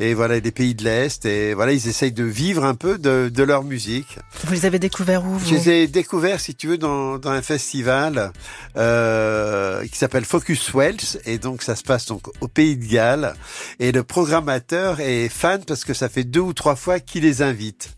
et 0.00 0.12
voilà 0.12 0.38
les 0.38 0.50
pays 0.50 0.74
de 0.74 0.84
l'Est. 0.84 1.24
Et 1.24 1.54
voilà, 1.54 1.72
ils 1.72 1.88
essayent 1.88 2.12
de 2.12 2.24
vivre 2.24 2.62
un 2.62 2.74
peu 2.74 2.98
de, 2.98 3.30
de 3.32 3.42
leur 3.42 3.64
musique. 3.64 4.18
Vous 4.44 4.52
les 4.52 4.66
avez 4.66 4.78
découverts 4.78 5.24
où 5.24 5.30
vous 5.30 5.48
Je 5.48 5.54
les 5.54 5.70
ai 5.70 5.86
découverts, 5.86 6.40
si 6.40 6.54
tu 6.54 6.66
veux, 6.68 6.78
dans, 6.78 7.16
dans 7.16 7.30
un 7.30 7.40
festival 7.40 8.32
euh, 8.76 9.82
qui 9.86 9.96
s'appelle 9.96 10.26
Focus 10.26 10.74
Wells. 10.74 11.22
Et 11.24 11.38
donc 11.38 11.62
ça 11.62 11.74
se 11.74 11.82
passe 11.82 12.04
donc 12.04 12.26
au 12.42 12.48
Pays 12.48 12.76
de 12.76 12.84
Galles. 12.84 13.34
Et 13.80 13.92
le 13.92 14.02
programmateur 14.02 15.00
est 15.00 15.30
fan 15.30 15.62
parce 15.66 15.86
que 15.86 15.94
ça 15.94 16.10
fait 16.10 16.17
deux 16.24 16.40
ou 16.40 16.52
trois 16.52 16.76
fois 16.76 17.00
qu'il 17.00 17.22
les 17.22 17.42
invite. 17.42 17.96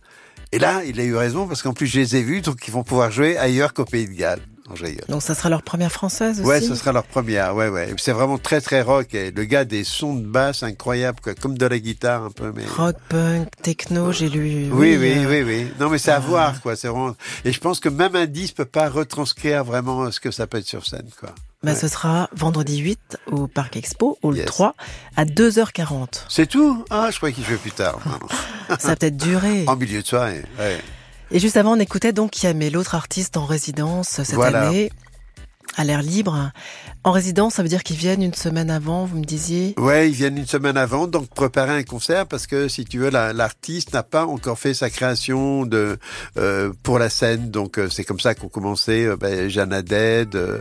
Et 0.53 0.59
là, 0.59 0.83
il 0.85 0.99
a 1.01 1.05
eu 1.05 1.14
raison 1.14 1.47
parce 1.47 1.62
qu'en 1.62 1.73
plus 1.73 1.87
je 1.87 2.01
les 2.01 2.16
ai 2.16 2.23
vus, 2.23 2.41
donc 2.41 2.66
ils 2.66 2.73
vont 2.73 2.83
pouvoir 2.83 3.11
jouer 3.11 3.37
ailleurs 3.37 3.73
qu'au 3.73 3.85
Pays 3.85 4.07
de 4.07 4.12
Galles. 4.12 4.41
Donc 5.09 5.23
ça 5.23 5.35
sera 5.35 5.49
leur 5.49 5.62
première 5.62 5.91
française 5.93 6.41
aussi 6.41 6.49
Ouais, 6.49 6.61
ce 6.61 6.75
sera 6.75 6.93
leur 6.93 7.05
première. 7.05 7.55
Ouais, 7.55 7.68
ouais. 7.68 7.93
C'est 7.99 8.12
vraiment 8.12 8.39
très, 8.39 8.61
très 8.61 8.83
rock. 8.83 9.14
Et 9.14 9.31
le 9.31 9.45
gars 9.45 9.61
a 9.61 9.64
des 9.64 9.85
sons 9.85 10.14
de 10.14 10.27
basse 10.27 10.62
incroyables, 10.62 11.21
quoi, 11.21 11.35
comme 11.35 11.57
de 11.59 11.66
la 11.66 11.79
guitare 11.79 12.25
un 12.25 12.31
peu. 12.31 12.53
Mais 12.55 12.64
Rock, 12.66 12.97
punk, 13.09 13.49
techno, 13.62 14.12
j'ai 14.12 14.29
lu. 14.29 14.68
oui, 14.73 14.97
oui, 14.97 15.14
euh, 15.16 15.29
oui, 15.29 15.43
oui. 15.43 15.73
Non, 15.81 15.89
mais 15.91 15.99
c'est 15.99 16.11
à 16.12 16.16
Ah. 16.16 16.21
voir, 16.21 16.61
quoi. 16.61 16.77
C'est 16.77 16.89
vraiment. 16.89 17.14
Et 17.45 17.53
je 17.53 17.61
pense 17.61 17.81
que 17.81 17.89
même 17.89 18.14
un 18.16 18.27
disque 18.27 18.57
peut 18.57 18.64
pas 18.64 18.89
retranscrire 18.89 19.64
vraiment 19.64 20.11
ce 20.11 20.21
que 20.21 20.31
ça 20.31 20.47
peut 20.47 20.59
être 20.59 20.66
sur 20.66 20.87
scène, 20.87 21.09
quoi. 21.18 21.31
Bah, 21.62 21.73
Ouais. 21.73 21.77
Ce 21.79 21.89
sera 21.89 22.31
vendredi 22.35 22.79
8 22.79 23.18
au 23.27 23.47
Parc 23.47 23.77
Expo, 23.77 24.18
au 24.23 24.33
Yes. 24.35 24.47
3, 24.47 24.75
à 25.16 25.25
2h40. 25.27 26.25
C'est 26.29 26.47
tout? 26.47 26.85
Ah, 26.91 27.09
je 27.11 27.16
croyais 27.18 27.35
qu'il 27.35 27.45
jouait 27.45 27.57
plus 27.57 27.71
tard. 27.73 27.99
Ça 28.79 28.91
a 28.93 28.97
peut-être 28.97 29.16
duré. 29.16 29.64
En 29.66 29.77
milieu 29.77 30.01
de 30.01 30.07
soirée. 30.07 30.43
Ouais. 30.59 30.79
Et 31.33 31.39
juste 31.39 31.57
avant, 31.57 31.76
on 31.76 31.81
écoutait 31.81 32.12
donc 32.12 32.43
Yamé, 32.43 32.70
l'autre 32.70 32.95
artiste 32.95 33.37
en 33.37 33.45
résidence 33.47 34.09
cette 34.09 34.35
Voilà. 34.35 34.68
année, 34.68 34.91
à 35.76 35.85
l'air 35.85 36.03
libre. 36.03 36.51
En 37.03 37.13
résidence, 37.13 37.55
ça 37.55 37.63
veut 37.63 37.69
dire 37.71 37.83
qu'ils 37.83 37.97
viennent 37.97 38.23
une 38.23 38.35
semaine 38.35 38.69
avant, 38.71 39.07
vous 39.07 39.19
me 39.19 39.25
disiez 39.25 39.75
Ouais, 39.79 40.11
ils 40.11 40.15
viennent 40.15 40.37
une 40.37 40.47
semaine 40.47 40.77
avant, 40.77 41.07
donc 41.07 41.29
préparer 41.31 41.73
un 41.79 41.83
concert 41.83 42.27
parce 42.27 42.47
que 42.47 42.69
si 42.69 42.85
tu 42.85 42.99
veux, 42.99 43.09
la- 43.09 43.33
l'artiste 43.33 43.95
n'a 43.95 44.03
pas 44.03 44.27
encore 44.27 44.59
fait 44.59 44.75
sa 44.75 44.91
création 44.91 45.65
de 45.65 45.97
euh, 46.37 46.73
pour 46.83 46.99
la 46.99 47.09
scène, 47.09 47.51
donc 47.51 47.79
euh, 47.79 47.89
c'est 47.89 48.05
comme 48.05 48.21
ça 48.21 48.35
qu'ont 48.35 48.49
commencé 48.49 49.07
euh, 49.07 49.17
ben, 49.17 49.49
Jeanne 49.49 49.73
Haddad, 49.73 50.35
euh, 50.35 50.59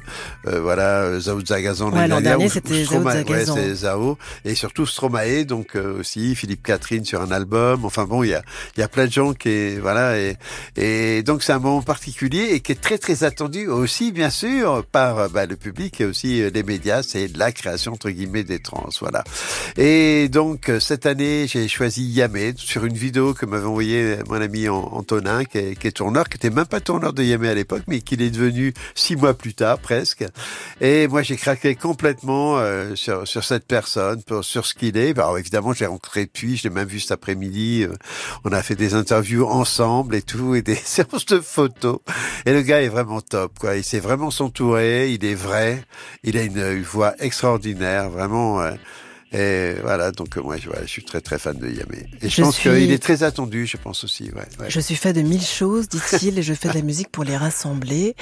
euh, 0.48 0.62
voilà, 0.62 1.20
Zao 1.20 1.46
Zagazan. 1.46 1.88
Ouais, 1.92 1.96
l'année 2.08 2.08
l'an 2.08 2.22
dernier, 2.22 2.48
c'était 2.48 2.86
Zao 2.86 3.04
Zagazan. 3.04 3.56
Ouais, 3.56 3.62
c'est 3.62 3.76
Zao, 3.76 4.18
et 4.46 4.56
surtout 4.56 4.86
Stromae, 4.86 5.44
donc 5.44 5.76
euh, 5.76 6.00
aussi 6.00 6.36
Philippe 6.36 6.64
Catherine 6.64 7.04
sur 7.04 7.22
un 7.22 7.32
album. 7.32 7.84
Enfin 7.84 8.06
bon, 8.06 8.24
il 8.24 8.30
y 8.30 8.34
a 8.34 8.42
il 8.78 8.80
y 8.80 8.84
a 8.84 8.88
plein 8.88 9.08
de 9.08 9.12
gens 9.12 9.34
qui 9.34 9.76
voilà 9.80 10.18
et 10.18 10.38
et 10.78 11.22
donc 11.22 11.44
c'est 11.44 11.52
un 11.52 11.60
moment 11.60 11.82
particulier 11.82 12.52
et 12.52 12.62
qui 12.62 12.72
est 12.72 12.80
très 12.80 12.98
très 12.98 13.26
attendu 13.26 13.68
aussi 13.68 14.14
bien 14.14 14.30
sûr 14.30 14.86
par 14.90 15.30
bah, 15.30 15.46
le 15.46 15.58
public 15.58 16.00
et 16.00 16.06
aussi 16.06 16.29
euh, 16.42 16.50
les 16.54 16.64
médias. 16.64 17.04
C'est 17.04 17.36
la 17.36 17.52
création 17.52 17.94
entre 17.94 18.10
guillemets 18.10 18.44
des 18.44 18.60
trans, 18.60 18.90
voilà. 19.02 19.24
Et 19.78 20.30
donc 20.30 20.70
euh, 20.70 20.80
cette 20.80 21.06
année, 21.06 21.46
j'ai 21.48 21.68
choisi 21.68 22.04
Yamé 22.04 22.54
sur 22.58 22.86
une 22.86 22.96
vidéo 22.98 23.34
que 23.34 23.46
m'avait 23.46 23.66
envoyé 23.66 24.18
mon 24.28 24.42
ami 24.42 24.68
An- 24.70 24.90
Antonin, 24.94 25.44
qui 25.46 25.58
est, 25.58 25.76
qui 25.80 25.88
est 25.88 25.92
tourneur, 25.92 26.28
qui 26.30 26.38
était 26.38 26.50
même 26.50 26.66
pas 26.66 26.80
tourneur 26.82 27.14
de 27.14 27.24
Yamé 27.24 27.50
à 27.50 27.54
l'époque, 27.54 27.84
mais 27.88 28.02
qui 28.02 28.16
l'est 28.16 28.30
devenu 28.30 28.74
six 28.96 29.16
mois 29.16 29.34
plus 29.34 29.54
tard 29.54 29.80
presque. 29.80 30.24
Et 30.82 31.08
moi, 31.08 31.22
j'ai 31.22 31.36
craqué 31.36 31.76
complètement 31.76 32.58
euh, 32.60 32.96
sur, 32.96 33.28
sur 33.28 33.44
cette 33.44 33.66
personne, 33.66 34.22
pour, 34.24 34.44
sur 34.44 34.66
ce 34.66 34.74
qu'il 34.74 34.98
est. 34.98 35.18
Alors 35.18 35.38
évidemment, 35.38 35.74
j'ai 35.74 35.86
rencontré 35.86 36.26
depuis, 36.26 36.58
je 36.58 36.64
l'ai 36.64 36.70
même 36.74 36.88
vu 36.88 37.00
cet 37.00 37.12
après-midi. 37.12 37.84
euh, 37.84 37.94
on 38.46 38.52
a 38.52 38.62
fait 38.62 38.76
des 38.76 38.94
interviews 38.94 39.46
ensemble 39.48 40.16
et 40.16 40.22
tout, 40.22 40.56
et 40.56 40.62
des 40.62 40.76
séances 40.84 41.26
de 41.26 41.40
photos. 41.40 42.00
Et 42.46 42.54
le 42.54 42.62
gars 42.62 42.82
est 42.82 42.88
vraiment 42.90 43.22
top, 43.22 43.58
quoi. 43.60 43.76
Il 43.76 43.84
sait 43.84 44.00
vraiment 44.00 44.32
s'entourer, 44.32 45.12
il 45.12 45.24
est 45.26 45.36
vrai, 45.36 45.84
il 46.24 46.38
a 46.38 46.44
une, 46.44 46.58
une 46.58 46.84
voix 46.84 47.14
extraordinaire, 47.20 48.10
vraiment. 48.10 48.62
Euh, 49.34 49.78
et 49.78 49.82
voilà, 49.82 50.12
donc 50.12 50.38
euh, 50.38 50.42
moi, 50.42 50.58
je, 50.58 50.68
voilà, 50.70 50.82
je 50.84 50.90
suis 50.92 51.04
très 51.04 51.22
très 51.22 51.38
fan 51.40 51.58
de 51.58 51.68
Yamé. 51.70 52.06
Et 52.22 52.30
je, 52.30 52.36
Je 52.36 52.42
pense 52.42 52.56
suis- 52.56 52.70
qu'il 52.70 52.92
est 52.92 52.98
très 53.02 53.24
attendu, 53.24 53.66
je 53.68 53.78
pense 53.78 54.04
aussi. 54.04 54.26
Ouais, 54.32 54.42
ouais. 54.60 54.70
Je 54.70 54.80
suis 54.80 54.96
fait 54.96 55.14
de 55.14 55.22
mille 55.22 55.44
choses, 55.44 55.88
dit-il, 55.90 56.40
et 56.40 56.44
je 56.44 56.54
fais 56.54 56.70
de 56.70 56.74
la 56.74 56.82
musique 56.82 57.10
pour 57.12 57.24
les 57.24 57.38
rassembler. 57.38 58.16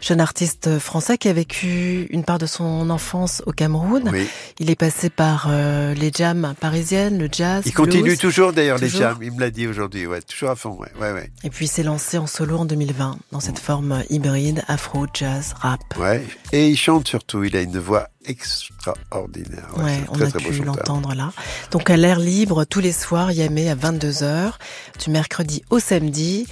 Jeune 0.00 0.20
artiste 0.20 0.78
français 0.78 1.18
qui 1.18 1.28
a 1.28 1.32
vécu 1.32 2.06
une 2.10 2.24
part 2.24 2.38
de 2.38 2.46
son 2.46 2.90
enfance 2.90 3.42
au 3.46 3.52
Cameroun. 3.52 4.08
Oui. 4.12 4.26
Il 4.58 4.70
est 4.70 4.76
passé 4.76 5.10
par 5.10 5.46
euh, 5.50 5.94
les 5.94 6.10
jams 6.14 6.54
parisiennes, 6.60 7.18
le 7.18 7.28
jazz, 7.32 7.62
Il 7.66 7.72
blues. 7.72 7.86
continue 7.86 8.16
toujours 8.16 8.52
d'ailleurs 8.52 8.78
les 8.78 8.88
jams, 8.88 9.18
il 9.22 9.32
me 9.32 9.40
l'a 9.40 9.50
dit 9.50 9.66
aujourd'hui, 9.66 10.06
ouais, 10.06 10.20
toujours 10.22 10.50
à 10.50 10.56
fond, 10.56 10.76
ouais, 10.78 10.88
ouais, 11.00 11.12
ouais. 11.12 11.30
Et 11.42 11.50
puis 11.50 11.64
il 11.66 11.68
s'est 11.68 11.82
lancé 11.82 12.18
en 12.18 12.26
solo 12.26 12.58
en 12.58 12.64
2020, 12.64 13.18
dans 13.32 13.40
cette 13.40 13.58
forme 13.58 14.02
hybride, 14.10 14.62
afro, 14.68 15.06
jazz, 15.12 15.54
rap. 15.60 15.80
Ouais. 15.98 16.22
Et 16.52 16.68
il 16.68 16.76
chante 16.76 17.08
surtout, 17.08 17.44
il 17.44 17.56
a 17.56 17.62
une 17.62 17.78
voix 17.78 18.08
extraordinaire. 18.24 19.68
Ouais, 19.76 20.00
on 20.08 20.14
très, 20.14 20.24
a 20.24 20.30
très 20.30 20.38
pu 20.50 20.62
l'entendre 20.62 21.14
là. 21.14 21.32
Donc 21.70 21.90
à 21.90 21.96
l'air 21.96 22.18
libre, 22.18 22.64
tous 22.64 22.80
les 22.80 22.92
soirs, 22.92 23.32
Yamé 23.32 23.70
à 23.70 23.74
22h, 23.76 24.52
du 25.04 25.10
mercredi 25.10 25.62
au 25.70 25.78
samedi, 25.78 26.46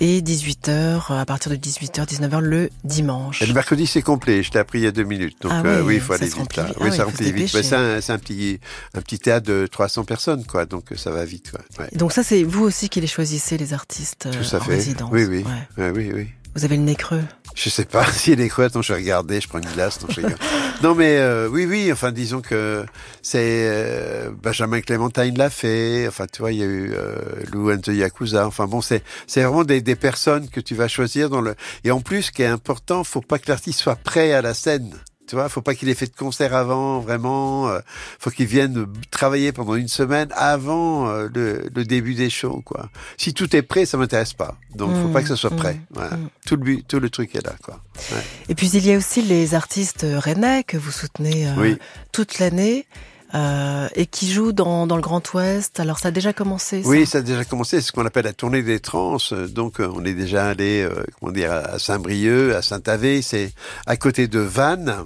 et 0.00 0.20
18h, 0.22 1.12
à 1.16 1.24
partir 1.24 1.52
de 1.52 1.56
18h, 1.56 2.04
19h 2.06 2.40
le 2.40 2.70
dimanche. 2.82 3.40
Et 3.42 3.46
le 3.46 3.54
mercredi, 3.54 3.86
c'est 3.86 4.02
complet. 4.02 4.42
Je 4.42 4.50
l'ai 4.52 4.58
appris 4.58 4.80
il 4.80 4.84
y 4.84 4.86
a 4.88 4.90
deux 4.90 5.04
minutes. 5.04 5.36
Donc, 5.40 5.52
Ah 5.54 5.62
euh, 5.64 5.80
oui, 5.82 5.86
oui, 5.86 5.94
il 5.96 6.00
faut 6.00 6.14
aller 6.14 6.26
vite. 6.26 6.56
Là. 6.56 6.64
vite. 6.64 6.76
oui, 6.80 6.88
Ah 6.90 6.96
ça 6.96 7.04
remplit 7.04 7.32
vite. 7.32 7.48
C'est 7.48 7.74
un, 8.12 8.18
petit, 8.18 8.58
un 8.94 9.00
petit 9.00 9.20
théâtre 9.20 9.46
de 9.46 9.68
300 9.70 10.04
personnes, 10.04 10.44
quoi. 10.46 10.66
Donc, 10.66 10.90
euh, 10.90 10.96
ça 10.96 11.12
va 11.12 11.24
vite, 11.24 11.52
quoi. 11.52 11.60
Ouais. 11.78 11.88
Et 11.92 11.96
Donc 11.96 12.12
ça, 12.12 12.24
c'est 12.24 12.42
vous 12.42 12.64
aussi 12.64 12.88
qui 12.88 13.00
les 13.00 13.06
choisissez, 13.06 13.56
les 13.56 13.72
artistes 13.72 14.26
euh, 14.26 14.32
Tout 14.32 14.56
à 14.56 14.58
en 14.58 14.64
fait. 14.64 14.74
résidence. 14.74 15.10
Oui, 15.12 15.26
oui. 15.26 15.44
Ouais, 15.78 15.90
oui, 15.90 16.10
oui. 16.12 16.26
Vous 16.54 16.64
avez 16.64 16.76
le 16.76 16.82
nez 16.82 16.94
creux. 16.94 17.24
Je 17.56 17.68
sais 17.68 17.84
pas 17.84 18.04
si 18.06 18.32
elle 18.32 18.40
est 18.40 18.48
crue. 18.48 18.64
Attends, 18.64 18.82
je 18.82 18.92
vais 18.92 19.00
regarder. 19.00 19.40
Je 19.40 19.48
prends 19.48 19.58
une 19.58 19.72
glace. 19.72 20.00
Non, 20.00 20.08
je 20.10 20.20
non 20.82 20.94
mais 20.94 21.16
euh, 21.18 21.48
oui, 21.48 21.66
oui. 21.66 21.90
Enfin, 21.92 22.12
disons 22.12 22.40
que 22.40 22.84
c'est 23.22 23.68
euh, 23.68 24.30
Benjamin 24.42 24.80
Clémentine 24.80 25.36
l'a 25.36 25.50
fait. 25.50 26.06
Enfin, 26.06 26.26
tu 26.32 26.42
vois, 26.42 26.52
il 26.52 26.58
y 26.58 26.62
a 26.62 26.66
eu 26.66 26.92
euh, 26.94 27.16
Lou 27.52 27.72
and 27.72 27.78
the 27.78 27.88
Yakuza. 27.88 28.46
Enfin 28.46 28.66
bon, 28.66 28.80
c'est 28.80 29.02
c'est 29.26 29.42
vraiment 29.42 29.64
des, 29.64 29.80
des 29.80 29.96
personnes 29.96 30.48
que 30.48 30.60
tu 30.60 30.74
vas 30.74 30.88
choisir 30.88 31.28
dans 31.28 31.40
le. 31.40 31.54
Et 31.82 31.90
en 31.90 32.00
plus, 32.00 32.24
ce 32.24 32.30
qui 32.30 32.42
est 32.42 32.46
important, 32.46 33.02
faut 33.02 33.20
pas 33.20 33.38
que 33.38 33.50
l'artiste 33.50 33.80
soit 33.80 33.96
prêt 33.96 34.32
à 34.32 34.40
la 34.40 34.54
scène. 34.54 34.94
Tu 35.26 35.36
vois, 35.36 35.48
faut 35.48 35.62
pas 35.62 35.74
qu'il 35.74 35.88
ait 35.88 35.94
fait 35.94 36.06
de 36.06 36.14
concert 36.16 36.54
avant, 36.54 37.00
vraiment. 37.00 37.68
euh, 37.68 37.80
faut 38.18 38.30
qu'il 38.30 38.46
vienne 38.46 38.86
travailler 39.10 39.52
pendant 39.52 39.74
une 39.74 39.88
semaine 39.88 40.28
avant 40.36 41.08
euh, 41.08 41.28
le, 41.34 41.70
le 41.74 41.84
début 41.84 42.14
des 42.14 42.28
shows, 42.28 42.60
quoi. 42.64 42.90
Si 43.16 43.32
tout 43.32 43.56
est 43.56 43.62
prêt, 43.62 43.86
ça 43.86 43.96
m'intéresse 43.96 44.34
pas. 44.34 44.56
Donc, 44.74 44.94
faut 44.96 45.08
Mmh, 45.08 45.12
pas 45.12 45.22
que 45.22 45.28
ça 45.28 45.36
soit 45.36 45.50
mmh, 45.50 45.56
prêt. 45.56 45.80
Voilà. 45.90 46.16
mmh. 46.16 46.28
Tout 46.46 46.56
le 46.56 46.82
tout 46.82 47.00
le 47.00 47.08
truc 47.10 47.34
est 47.34 47.44
là, 47.46 47.54
quoi. 47.62 47.80
Ouais. 48.12 48.22
Et 48.50 48.54
puis 48.54 48.68
il 48.68 48.84
y 48.86 48.92
a 48.92 48.98
aussi 48.98 49.22
les 49.22 49.54
artistes 49.54 50.04
rennais 50.08 50.62
que 50.62 50.76
vous 50.76 50.90
soutenez 50.90 51.48
euh, 51.48 51.52
Oui. 51.56 51.78
toute 52.12 52.38
l'année. 52.38 52.86
Euh, 53.34 53.88
et 53.94 54.06
qui 54.06 54.30
jouent 54.30 54.52
dans, 54.52 54.86
dans 54.86 54.96
le 54.96 55.02
Grand 55.02 55.32
Ouest. 55.34 55.80
Alors 55.80 55.98
ça 55.98 56.08
a 56.08 56.10
déjà 56.10 56.32
commencé 56.32 56.82
ça 56.82 56.88
Oui, 56.88 57.06
ça 57.06 57.18
a 57.18 57.22
déjà 57.22 57.44
commencé. 57.44 57.80
C'est 57.80 57.88
ce 57.88 57.92
qu'on 57.92 58.06
appelle 58.06 58.24
la 58.24 58.32
tournée 58.32 58.62
des 58.62 58.80
trans. 58.80 59.16
Donc, 59.48 59.80
euh, 59.80 59.90
on 59.94 60.04
est 60.04 60.14
déjà 60.14 60.46
allé, 60.46 60.82
euh, 60.82 61.02
comment 61.18 61.32
dire, 61.32 61.52
à 61.52 61.78
Saint-Brieuc, 61.78 62.54
à 62.54 62.62
Saint-Avé. 62.62 63.22
C'est 63.22 63.52
à 63.86 63.96
côté 63.96 64.28
de 64.28 64.38
Vannes. 64.38 65.04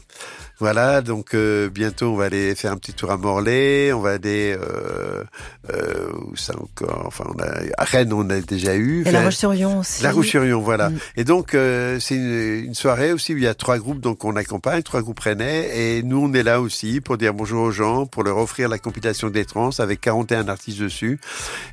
Voilà, 0.61 1.03
donc 1.03 1.35
euh, 1.35 1.69
bientôt 1.69 2.13
on 2.13 2.17
va 2.17 2.25
aller 2.25 2.55
faire 2.55 2.73
un 2.73 2.77
petit 2.77 2.93
tour 2.93 3.11
à 3.11 3.17
Morlaix, 3.17 3.93
on 3.93 4.01
va 4.01 4.11
aller 4.13 4.57
euh, 4.61 5.25
euh, 5.73 6.11
où 6.27 6.37
ça 6.37 6.55
encore, 6.59 7.05
enfin 7.07 7.25
on 7.29 7.39
a, 7.41 7.47
à 7.77 7.85
Rennes 7.85 8.13
on 8.13 8.29
a 8.31 8.41
déjà 8.41 8.75
eu. 8.75 9.05
Et 9.07 9.11
La 9.11 9.23
Roche-sur-Yon 9.23 9.79
aussi. 9.81 10.03
La 10.03 10.11
Roche-sur-Yon, 10.11 10.61
voilà. 10.61 10.91
Mm. 10.91 10.99
Et 11.17 11.25
donc, 11.25 11.55
euh, 11.55 11.99
c'est 12.01 12.17
une, 12.17 12.65
une 12.67 12.75
soirée 12.75 13.13
aussi 13.13 13.35
où 13.35 13.37
il 13.37 13.45
y 13.45 13.47
a 13.47 13.55
trois 13.55 13.79
groupes 13.79 14.01
donc 14.01 14.25
on 14.25 14.37
accompagne, 14.37 14.83
trois 14.83 15.03
groupes 15.03 15.21
rennais. 15.21 15.71
Et 15.75 16.03
nous, 16.03 16.25
on 16.25 16.33
est 16.33 16.43
là 16.43 16.61
aussi 16.61 17.01
pour 17.01 17.19
dire 17.19 17.35
bonjour 17.35 17.63
aux 17.63 17.71
gens, 17.71 18.07
pour 18.07 18.23
leur 18.23 18.39
offrir 18.39 18.69
la 18.69 18.79
compilation 18.79 19.31
des 19.31 19.45
trans 19.45 19.71
avec 19.79 20.01
41 20.01 20.49
artistes 20.49 20.81
dessus. 20.81 21.21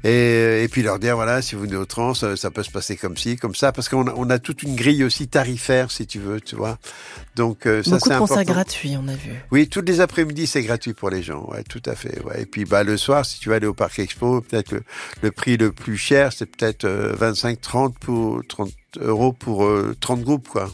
Et, 0.03 0.63
et 0.63 0.67
puis 0.67 0.81
leur 0.81 0.99
dire, 0.99 1.15
voilà, 1.15 1.41
si 1.41 1.55
vous 1.55 1.61
venez 1.61 1.75
aux 1.75 1.85
trans, 1.85 2.13
euh, 2.23 2.35
ça 2.35 2.51
peut 2.51 2.63
se 2.63 2.71
passer 2.71 2.95
comme 2.95 3.17
ci, 3.17 3.37
comme 3.37 3.55
ça. 3.55 3.71
Parce 3.71 3.89
qu'on 3.89 4.07
a, 4.07 4.13
on 4.15 4.29
a 4.29 4.39
toute 4.39 4.63
une 4.63 4.75
grille 4.75 5.03
aussi 5.03 5.27
tarifaire, 5.27 5.91
si 5.91 6.07
tu 6.07 6.19
veux, 6.19 6.41
tu 6.41 6.55
vois. 6.55 6.77
Donc, 7.35 7.65
euh, 7.65 7.83
ça, 7.83 7.91
Beaucoup 7.91 8.09
c'est 8.09 8.13
de 8.13 8.19
concerts 8.19 8.45
on 8.97 9.07
a 9.07 9.15
vu. 9.15 9.31
Oui, 9.51 9.67
tous 9.67 9.81
les 9.81 10.01
après-midi, 10.01 10.47
c'est 10.47 10.63
gratuit 10.63 10.93
pour 10.93 11.09
les 11.09 11.23
gens. 11.23 11.47
Ouais, 11.49 11.63
tout 11.63 11.81
à 11.85 11.95
fait. 11.95 12.21
Ouais. 12.23 12.43
Et 12.43 12.45
puis, 12.45 12.65
bah, 12.65 12.83
le 12.83 12.97
soir, 12.97 13.25
si 13.25 13.39
tu 13.39 13.49
vas 13.49 13.55
aller 13.55 13.67
au 13.67 13.73
Parc 13.73 13.99
Expo, 13.99 14.41
peut-être 14.41 14.71
le, 14.71 14.83
le 15.21 15.31
prix 15.31 15.57
le 15.57 15.71
plus 15.71 15.97
cher, 15.97 16.31
c'est 16.33 16.45
peut-être 16.45 16.85
euh, 16.85 17.13
25, 17.17 17.61
30 17.61 17.99
pour 17.99 18.41
30 18.47 18.71
euros 19.01 19.33
pour 19.33 19.65
euh, 19.65 19.95
30 19.99 20.21
groupes, 20.21 20.47
quoi. 20.47 20.69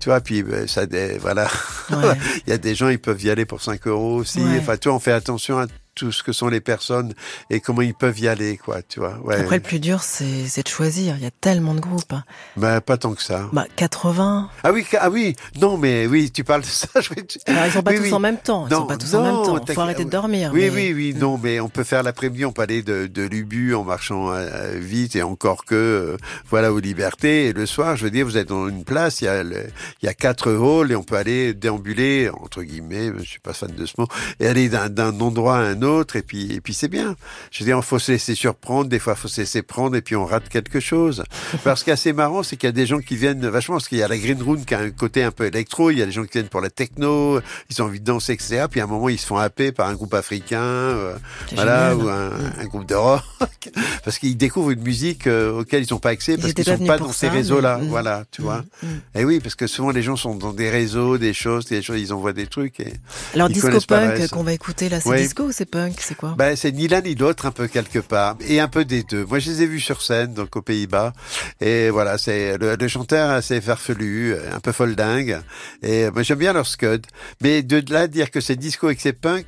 Tu 0.00 0.08
vois, 0.08 0.20
puis 0.20 0.42
ben, 0.42 0.66
ça, 0.68 0.86
des, 0.86 1.18
voilà. 1.18 1.48
Ouais. 1.90 2.14
Il 2.46 2.50
y 2.50 2.52
a 2.52 2.58
des 2.58 2.74
gens, 2.74 2.88
ils 2.88 3.00
peuvent 3.00 3.22
y 3.22 3.30
aller 3.30 3.44
pour 3.44 3.60
5 3.60 3.86
euros 3.88 4.16
aussi. 4.16 4.40
Ouais. 4.40 4.58
Enfin, 4.58 4.76
toi, 4.76 4.94
on 4.94 5.00
fait 5.00 5.12
attention 5.12 5.58
à 5.58 5.66
tout 5.98 6.12
ce 6.12 6.22
que 6.22 6.32
sont 6.32 6.48
les 6.48 6.60
personnes 6.60 7.12
et 7.50 7.60
comment 7.60 7.82
ils 7.82 7.94
peuvent 7.94 8.18
y 8.18 8.28
aller, 8.28 8.56
quoi, 8.56 8.82
tu 8.82 9.00
vois. 9.00 9.18
Ouais. 9.24 9.36
Après, 9.40 9.56
le 9.56 9.62
plus 9.62 9.80
dur, 9.80 10.02
c'est 10.02 10.62
de 10.62 10.68
choisir. 10.68 11.16
Il 11.16 11.22
y 11.22 11.26
a 11.26 11.30
tellement 11.30 11.74
de 11.74 11.80
groupes. 11.80 12.12
hein. 12.12 12.24
Ben, 12.56 12.80
pas 12.80 12.96
tant 12.96 13.14
que 13.14 13.22
ça. 13.22 13.48
Bah, 13.52 13.66
80. 13.76 14.50
Ah 14.62 14.72
oui, 14.72 14.86
ah 15.00 15.10
oui, 15.10 15.34
non, 15.60 15.76
mais 15.76 16.06
oui, 16.06 16.30
tu 16.30 16.44
parles 16.44 16.62
de 16.62 16.66
ça. 16.66 16.88
Je. 17.00 17.10
Alors, 17.46 17.66
ils 17.66 17.72
sont 17.72 17.82
pas 17.82 17.90
Oui, 17.90 17.96
tous 17.98 18.02
oui. 18.04 18.12
en 18.12 18.20
même 18.20 18.36
temps. 18.38 18.66
Ils 18.68 18.72
Non, 18.72 18.80
sont 18.80 18.86
pas 18.86 18.96
tous 18.96 19.14
en 19.14 19.22
même 19.22 19.34
temps. 19.44 19.58
t'as- 19.58 19.74
Faut 19.74 19.80
arrêter 19.80 20.04
de 20.04 20.10
dormir. 20.10 20.50
Oui, 20.54 20.62
mais- 20.64 20.70
oui, 20.70 20.92
oui, 20.94 21.14
non, 21.18 21.38
mais 21.42 21.60
on 21.60 21.68
peut 21.68 21.84
faire 21.84 22.02
l'après-midi, 22.02 22.44
on 22.44 22.52
peut 22.52 22.62
aller 22.62 22.82
de, 22.82 23.06
de 23.06 23.22
Lubu 23.22 23.74
en 23.74 23.84
marchant 23.84 24.30
euh, 24.32 24.74
vite 24.78 25.16
et 25.16 25.22
encore 25.22 25.64
que, 25.64 25.74
euh, 25.74 26.16
voilà, 26.48 26.72
aux 26.72 26.78
libertés. 26.80 27.46
Et 27.46 27.52
le 27.52 27.66
soir, 27.66 27.96
je 27.96 28.04
veux 28.04 28.10
dire, 28.10 28.24
vous 28.24 28.36
êtes 28.36 28.48
dans 28.48 28.68
une 28.68 28.84
place, 28.84 29.20
il 29.20 29.24
y 29.24 29.28
a, 29.28 29.42
le- 29.42 29.66
il 30.02 30.06
y 30.06 30.08
a 30.08 30.14
quatre 30.14 30.52
halls 30.52 30.92
et 30.92 30.96
on 30.96 31.02
peut 31.02 31.16
aller 31.16 31.54
déambuler, 31.54 32.30
entre 32.42 32.62
guillemets, 32.62 33.10
je 33.18 33.24
suis 33.24 33.40
pas 33.40 33.52
fan 33.52 33.70
de 33.76 33.86
ce 33.86 33.94
mot, 33.98 34.06
et 34.40 34.46
aller 34.46 34.68
d'un 34.68 35.20
endroit 35.20 35.56
à 35.58 35.60
un 35.60 35.82
autre 35.82 35.87
et 36.16 36.22
puis, 36.22 36.52
et 36.52 36.60
puis 36.60 36.74
c'est 36.74 36.88
bien. 36.88 37.16
Je 37.50 37.60
veux 37.60 37.64
dire, 37.66 37.76
il 37.76 37.82
faut 37.82 37.98
se 37.98 38.12
laisser 38.12 38.34
surprendre, 38.34 38.88
des 38.88 38.98
fois, 38.98 39.14
il 39.16 39.20
faut 39.20 39.28
se 39.28 39.40
laisser 39.40 39.62
prendre 39.62 39.96
et 39.96 40.02
puis 40.02 40.16
on 40.16 40.24
rate 40.24 40.48
quelque 40.48 40.80
chose. 40.80 41.24
Parce 41.64 41.82
qu'assez 41.84 42.12
marrant, 42.12 42.42
c'est 42.42 42.56
qu'il 42.56 42.66
y 42.66 42.70
a 42.70 42.72
des 42.72 42.86
gens 42.86 43.00
qui 43.00 43.16
viennent 43.16 43.46
vachement, 43.48 43.76
parce 43.76 43.88
qu'il 43.88 43.98
y 43.98 44.02
a 44.02 44.08
la 44.08 44.16
Green 44.18 44.40
Room 44.42 44.64
qui 44.64 44.74
a 44.74 44.80
un 44.80 44.90
côté 44.90 45.22
un 45.22 45.30
peu 45.30 45.46
électro, 45.46 45.90
il 45.90 45.98
y 45.98 46.02
a 46.02 46.06
des 46.06 46.12
gens 46.12 46.24
qui 46.24 46.32
viennent 46.34 46.48
pour 46.48 46.60
la 46.60 46.70
techno, 46.70 47.40
ils 47.70 47.82
ont 47.82 47.86
envie 47.86 48.00
de 48.00 48.04
danser, 48.04 48.32
etc. 48.32 48.66
Puis 48.70 48.80
à 48.80 48.84
un 48.84 48.86
moment, 48.86 49.08
ils 49.08 49.18
se 49.18 49.26
font 49.26 49.36
happer 49.36 49.72
par 49.72 49.88
un 49.88 49.94
groupe 49.94 50.14
africain, 50.14 50.60
euh, 50.62 51.16
voilà, 51.54 51.90
génial. 51.90 52.06
ou 52.06 52.08
un, 52.10 52.30
un 52.60 52.64
groupe 52.66 52.86
de 52.86 52.94
rock, 52.94 53.22
parce 54.04 54.18
qu'ils 54.18 54.36
découvrent 54.36 54.70
une 54.70 54.82
musique 54.82 55.26
euh, 55.26 55.60
auquel 55.60 55.84
ils 55.84 55.92
n'ont 55.92 55.98
pas 55.98 56.10
accès, 56.10 56.34
Ils 56.34 56.40
parce 56.40 56.52
qu'ils 56.54 56.64
pas 56.64 56.76
sont 56.76 56.86
pas 56.86 56.98
dans 56.98 57.08
ça, 57.12 57.18
ces 57.20 57.28
réseaux-là, 57.28 57.78
mais- 57.80 57.86
mm. 57.86 57.88
voilà, 57.90 58.24
tu 58.30 58.42
vois. 58.42 58.64
Mm. 58.82 58.86
Et 59.16 59.24
oui, 59.24 59.40
parce 59.40 59.54
que 59.54 59.66
souvent 59.66 59.90
les 59.90 60.02
gens 60.02 60.16
sont 60.16 60.34
dans 60.34 60.52
des 60.52 60.70
réseaux, 60.70 61.18
des 61.18 61.34
choses, 61.34 61.66
des 61.66 61.82
choses, 61.82 62.00
ils 62.00 62.12
envoient 62.12 62.32
des 62.32 62.46
trucs. 62.46 62.80
Et... 62.80 62.92
Alors, 63.34 63.48
disco 63.48 63.68
pas 63.86 64.08
punk 64.08 64.28
qu'on 64.28 64.42
va 64.42 64.52
écouter 64.52 64.88
là, 64.88 65.00
c'est 65.00 65.08
Ouais. 65.08 65.22
disco 65.22 65.44
ou 65.44 65.52
c'est 65.52 65.70
punk 65.78 65.96
C'est 66.00 66.14
quoi? 66.16 66.34
Ben, 66.36 66.56
c'est 66.56 66.72
ni 66.72 66.88
l'un 66.88 67.00
ni 67.00 67.14
l'autre 67.14 67.46
un 67.46 67.50
peu 67.50 67.68
quelque 67.68 67.98
part, 67.98 68.36
et 68.46 68.60
un 68.60 68.68
peu 68.68 68.84
des 68.84 69.02
deux. 69.02 69.24
Moi, 69.24 69.38
je 69.38 69.50
les 69.50 69.62
ai 69.62 69.66
vus 69.66 69.80
sur 69.80 70.02
scène, 70.02 70.34
donc 70.34 70.56
aux 70.56 70.62
Pays-Bas, 70.62 71.12
et 71.60 71.90
voilà, 71.90 72.18
c'est 72.18 72.58
le, 72.58 72.76
le 72.76 72.88
chanteur 72.88 73.30
assez 73.30 73.60
farfelu, 73.60 74.34
euh, 74.34 74.56
un 74.56 74.60
peu 74.60 74.72
foldingue, 74.72 75.38
et 75.82 76.10
moi 76.10 76.22
j'aime 76.22 76.38
bien 76.38 76.52
leur 76.52 76.66
scud. 76.66 77.06
Mais 77.42 77.62
de 77.62 77.82
là 77.92 78.06
dire 78.06 78.30
que 78.30 78.40
c'est 78.40 78.56
disco 78.56 78.90
et 78.90 78.96
que 78.96 79.02
c'est 79.02 79.12
punk, 79.12 79.46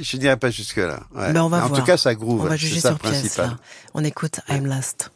je 0.00 0.16
dirais 0.16 0.36
pas 0.36 0.50
jusque 0.50 0.78
là. 0.78 1.00
Ben, 1.14 1.36
on 1.42 1.48
va 1.48 1.64
en 1.64 1.68
voir. 1.68 1.72
tout 1.80 1.84
cas, 1.84 1.96
ça 1.96 2.14
groove. 2.14 2.42
On 2.42 2.44
va 2.48 2.56
juger 2.56 2.80
ça 2.80 2.90
sur 2.90 2.98
le 3.02 3.10
pièce. 3.10 3.36
Là. 3.36 3.56
On 3.94 4.04
écoute 4.04 4.40
I'm 4.48 4.66
Last. 4.66 5.10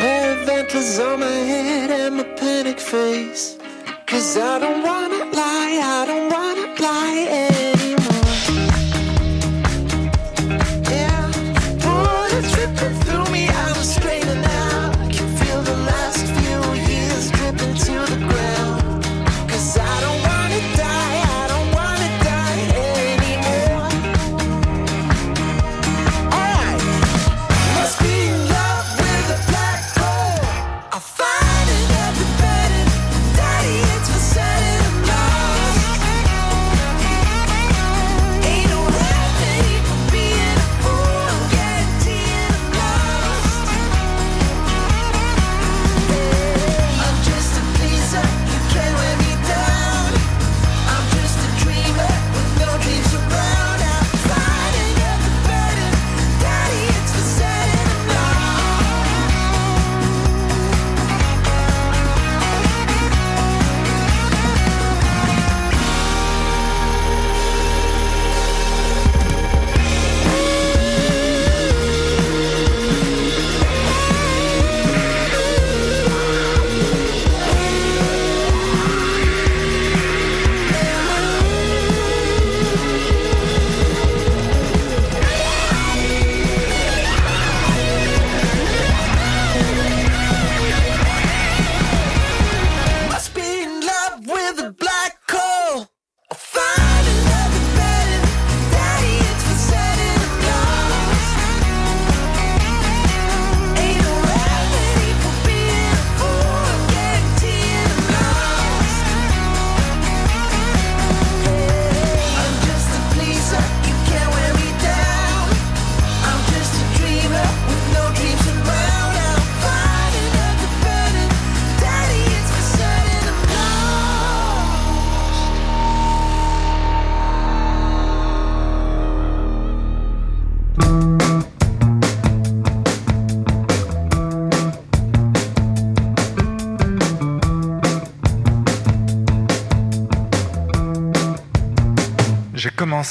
Pair 0.00 0.46
on 0.98 1.20
my 1.20 1.26
head 1.26 1.90
and 1.90 2.16
my 2.16 2.24
panic 2.40 2.80
face. 2.80 3.58
Cause 4.06 4.38
I 4.38 4.58
don't 4.58 4.82
wanna 4.82 5.24
lie, 5.30 5.78
I 5.98 6.06
don't 6.06 6.32
wanna 6.32 6.66
lie 6.80 7.49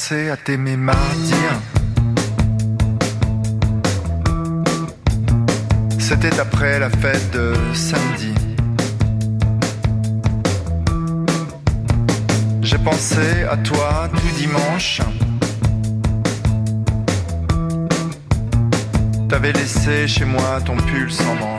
à 0.08 0.38
t'aimer 0.38 0.78
mardi. 0.78 1.34
C'était 6.00 6.40
après 6.40 6.80
la 6.80 6.90
fête 6.90 7.32
de 7.34 7.54
samedi. 7.74 8.34
J'ai 12.62 12.78
pensé 12.78 13.44
à 13.52 13.58
toi 13.58 14.10
tout 14.14 14.36
dimanche. 14.38 15.02
T'avais 19.28 19.52
laissé 19.52 20.08
chez 20.08 20.26
moi 20.26 20.62
ton 20.66 20.78
pull 20.78 21.12
sans 21.12 21.36
manche. 21.36 21.59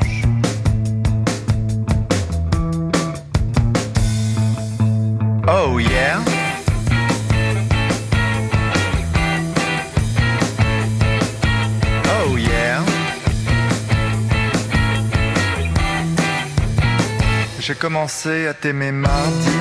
J'ai 17.71 17.77
commencé 17.77 18.49
à 18.49 18.55
t'aimer 18.55 18.91
mardi. 18.91 19.60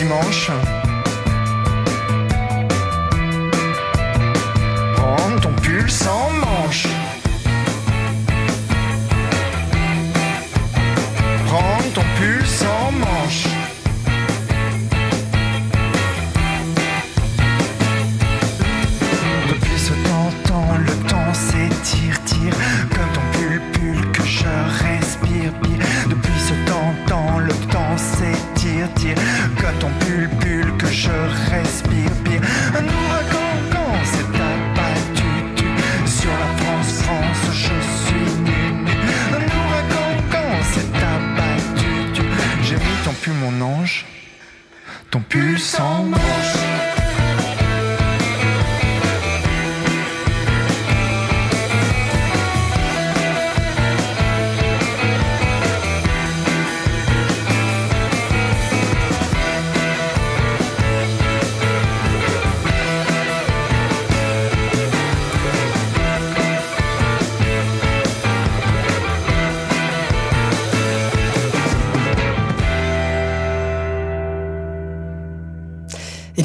Dimanche. 0.00 0.69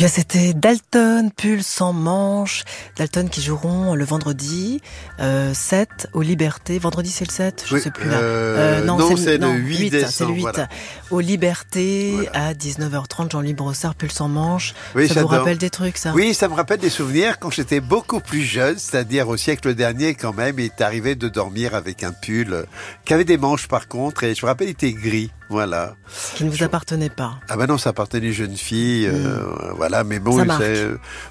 Bien, 0.05 0.13
c'était 0.23 0.53
Dalton, 0.53 1.31
pull 1.35 1.63
sans 1.63 1.93
manche. 1.93 2.63
Dalton 2.97 3.27
qui 3.29 3.41
joueront 3.41 3.95
le 3.95 4.05
vendredi 4.05 4.81
euh, 5.19 5.53
7 5.53 6.09
aux 6.13 6.21
Libertés. 6.21 6.77
Vendredi, 6.79 7.09
c'est 7.09 7.25
le 7.27 7.31
7 7.33 7.65
Je 7.67 7.73
Oui, 7.75 7.81
sais 7.81 7.91
plus 7.91 8.09
là. 8.09 8.17
euh, 8.17 8.83
non, 8.83 9.15
c'est 9.17 9.33
le 9.33 9.37
non, 9.39 9.53
8 9.53 9.75
C'est 9.77 9.83
le 9.83 9.89
décembre, 10.05 10.31
8. 10.35 10.41
voilà. 10.41 10.67
Aux 11.11 11.19
Libertés 11.19 12.11
Voilà. 12.13 12.47
à 12.47 12.53
19h30. 12.53 13.31
Jean-Louis 13.31 13.53
Brossard, 13.53 13.95
pull 13.95 14.11
sans 14.11 14.27
manche. 14.27 14.73
Oui, 14.95 15.07
ça 15.07 15.21
vous 15.21 15.27
rappelle 15.27 15.57
des 15.57 15.69
trucs, 15.69 15.97
ça? 15.97 16.11
Oui, 16.13 16.33
ça 16.33 16.47
me 16.47 16.53
rappelle 16.55 16.79
des 16.79 16.89
souvenirs 16.89 17.39
quand 17.39 17.51
j'étais 17.51 17.79
beaucoup 17.79 18.19
plus 18.19 18.41
jeune, 18.41 18.77
c'est-à-dire 18.77 19.27
au 19.29 19.37
siècle 19.37 19.75
dernier 19.75 20.15
quand 20.15 20.33
même. 20.33 20.57
Il 20.59 20.65
est 20.65 20.81
arrivé 20.81 21.15
de 21.15 21.27
dormir 21.29 21.75
avec 21.75 22.03
un 22.03 22.11
pull 22.11 22.53
euh, 22.53 22.63
qui 23.05 23.13
avait 23.13 23.23
des 23.25 23.37
manches 23.37 23.67
par 23.67 23.87
contre, 23.87 24.23
et 24.23 24.33
je 24.35 24.41
me 24.45 24.47
rappelle, 24.49 24.67
il 24.67 24.71
était 24.71 24.93
gris. 24.93 25.31
Voilà. 25.47 25.93
Qui 26.33 26.43
ne 26.43 26.49
vous 26.49 26.63
appartenait 26.63 27.11
pas. 27.11 27.35
Ah 27.49 27.55
ben 27.55 27.67
non, 27.67 27.77
ça 27.77 27.91
appartenait 27.91 28.29
aux 28.29 28.33
jeunes 28.33 28.57
filles, 28.57 29.05
euh, 29.05 29.43
voilà. 29.77 30.03
Mais 30.03 30.17
bon. 30.17 30.43
Ça 30.43 30.57
c'est- 30.57 30.87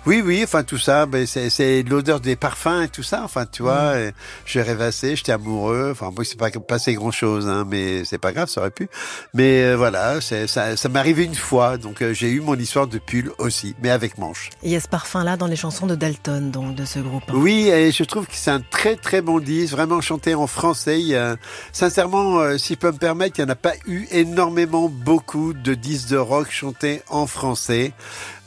oui, 0.06 0.22
oui, 0.24 0.40
enfin 0.44 0.62
tout 0.62 0.78
ça, 0.78 1.06
ben 1.06 1.26
c'est 1.26 1.82
l'odeur 1.82 2.20
des 2.20 2.36
parfums 2.36 2.82
et 2.84 2.88
tout 2.88 3.02
ça. 3.02 3.22
Enfin, 3.24 3.44
tu 3.44 3.62
vois, 3.62 3.94
Mm. 3.96 3.98
et 3.98 4.12
j'ai 4.46 4.62
rêvassé, 4.62 5.16
j'étais 5.16 5.32
amoureux. 5.32 5.88
Enfin, 5.90 6.12
moi, 6.14 6.24
c'est 6.24 6.38
pas 6.38 6.48
passé 6.50 6.94
grand 6.94 7.10
chose, 7.10 7.48
hein, 7.48 7.66
mais 7.68 8.04
c'est 8.04 8.18
pas 8.18 8.30
grave, 8.32 8.48
ça 8.48 8.60
aurait 8.60 8.70
pu. 8.70 8.88
Mais 9.34 9.63
euh, 9.64 9.76
voilà, 9.76 10.20
ça, 10.20 10.76
ça 10.76 10.88
m'est 10.88 10.98
arrivé 10.98 11.24
une 11.24 11.34
fois, 11.34 11.76
donc 11.78 12.02
euh, 12.02 12.12
j'ai 12.12 12.30
eu 12.30 12.40
mon 12.40 12.54
histoire 12.54 12.86
de 12.86 12.98
pull 12.98 13.32
aussi, 13.38 13.74
mais 13.82 13.90
avec 13.90 14.18
manches. 14.18 14.50
Et 14.62 14.66
il 14.68 14.72
y 14.72 14.76
a 14.76 14.80
ce 14.80 14.88
parfum-là 14.88 15.36
dans 15.36 15.46
les 15.46 15.56
chansons 15.56 15.86
de 15.86 15.94
Dalton, 15.94 16.50
donc, 16.50 16.74
de 16.74 16.84
ce 16.84 16.98
groupe. 16.98 17.24
Oui, 17.32 17.68
et 17.68 17.90
je 17.92 18.04
trouve 18.04 18.26
que 18.26 18.34
c'est 18.34 18.50
un 18.50 18.60
très 18.60 18.96
très 18.96 19.20
bon 19.22 19.40
disque, 19.40 19.72
vraiment 19.72 20.00
chanté 20.00 20.34
en 20.34 20.46
français. 20.46 21.00
Il 21.00 21.06
y 21.08 21.16
a- 21.16 21.36
sincèrement, 21.72 22.38
euh, 22.40 22.58
si 22.58 22.74
je 22.74 22.78
peux 22.78 22.92
me 22.92 22.98
permettre, 22.98 23.38
il 23.38 23.44
n'y 23.44 23.50
en 23.50 23.52
a 23.52 23.56
pas 23.56 23.74
eu 23.86 24.06
énormément 24.10 24.88
beaucoup 24.88 25.52
de 25.52 25.74
disques 25.74 26.08
de 26.10 26.16
rock 26.16 26.50
chantés 26.50 27.02
en 27.10 27.26
français. 27.26 27.92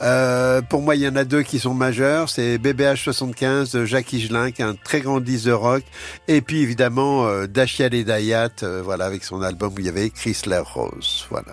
Euh, 0.00 0.62
pour 0.62 0.82
moi, 0.82 0.94
il 0.96 1.02
y 1.02 1.08
en 1.08 1.16
a 1.16 1.24
deux 1.24 1.42
qui 1.42 1.58
sont 1.58 1.74
majeurs. 1.74 2.28
C'est 2.28 2.58
BBH 2.58 2.96
75 2.96 3.72
de 3.72 3.84
Jacques 3.84 4.12
Higelin, 4.12 4.50
qui 4.50 4.62
est 4.62 4.64
un 4.64 4.74
très 4.74 5.00
grand 5.00 5.20
disque 5.20 5.46
de 5.46 5.52
rock. 5.52 5.82
Et 6.28 6.40
puis 6.40 6.60
évidemment, 6.62 7.26
euh, 7.26 7.46
et 7.46 8.04
Dayat, 8.04 8.50
euh, 8.62 8.82
voilà, 8.84 9.06
avec 9.06 9.24
son 9.24 9.42
album 9.42 9.72
où 9.76 9.80
il 9.80 9.86
y 9.86 9.88
avait 9.88 10.10
Chrysler 10.10 10.62
Rose. 10.64 11.26
Voilà. 11.30 11.52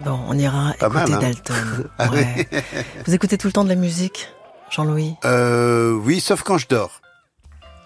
Bon, 0.00 0.18
on 0.28 0.36
ira 0.38 0.74
Pas 0.78 0.86
écouter 0.88 1.12
mal, 1.12 1.14
hein 1.14 1.18
Dalton. 1.20 1.88
Ah 1.98 2.10
Ouais. 2.10 2.48
oui. 2.52 2.58
Vous 3.06 3.14
écoutez 3.14 3.38
tout 3.38 3.46
le 3.46 3.52
temps 3.52 3.64
de 3.64 3.68
la 3.70 3.76
musique, 3.76 4.28
Jean-Louis? 4.70 5.14
Euh, 5.24 5.92
oui, 5.92 6.20
sauf 6.20 6.42
quand 6.42 6.58
je 6.58 6.66
dors. 6.68 7.00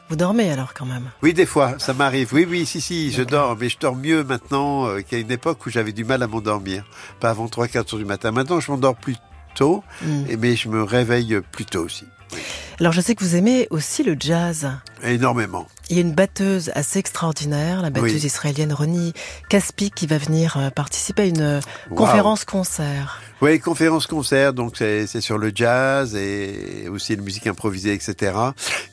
Vous 0.08 0.16
dormez 0.16 0.50
alors 0.50 0.74
quand 0.74 0.86
même? 0.86 1.08
Oui, 1.22 1.34
des 1.34 1.46
fois, 1.46 1.74
ça 1.78 1.94
m'arrive. 1.94 2.34
Oui, 2.34 2.44
oui, 2.48 2.66
si, 2.66 2.80
si, 2.80 3.12
je 3.12 3.22
dors, 3.22 3.56
mais 3.56 3.68
je 3.68 3.78
dors 3.78 3.94
mieux 3.94 4.24
maintenant 4.24 4.88
euh, 4.88 5.02
qu'à 5.02 5.18
une 5.18 5.30
époque 5.30 5.64
où 5.66 5.70
j'avais 5.70 5.92
du 5.92 6.04
mal 6.04 6.20
à 6.24 6.26
m'endormir. 6.26 6.84
Pas 7.20 7.30
avant 7.30 7.46
3 7.46 7.68
4 7.68 7.94
heures 7.94 7.98
du 8.00 8.04
matin. 8.04 8.32
Maintenant, 8.32 8.58
je 8.58 8.72
m'endors 8.72 8.96
plus 8.96 9.14
tôt, 9.54 9.82
Mm. 10.02 10.36
mais 10.38 10.56
je 10.56 10.68
me 10.68 10.82
réveille 10.82 11.40
plus 11.52 11.64
tôt 11.66 11.84
aussi. 11.84 12.04
Alors 12.78 12.92
je 12.92 13.00
sais 13.00 13.14
que 13.14 13.22
vous 13.24 13.36
aimez 13.36 13.66
aussi 13.70 14.02
le 14.02 14.16
jazz. 14.18 14.70
Énormément. 15.02 15.66
Il 15.88 15.96
y 15.96 15.98
a 15.98 16.02
une 16.02 16.12
batteuse 16.14 16.70
assez 16.74 16.98
extraordinaire, 16.98 17.82
la 17.82 17.90
batteuse 17.90 18.12
Oui. 18.20 18.26
israélienne 18.26 18.72
Ronnie 18.72 19.12
Caspi, 19.48 19.90
qui 19.90 20.06
va 20.06 20.18
venir 20.18 20.56
euh, 20.56 20.70
participer 20.70 21.22
à 21.22 21.26
une 21.26 21.40
euh, 21.40 21.60
conférence-concert. 21.96 23.20
Oui, 23.42 23.58
conférence-concert, 23.58 24.52
donc 24.52 24.74
c'est 24.76 25.06
sur 25.22 25.38
le 25.38 25.50
jazz 25.54 26.14
et 26.14 26.88
aussi 26.90 27.16
la 27.16 27.22
musique 27.22 27.46
improvisée, 27.46 27.94
etc. 27.94 28.34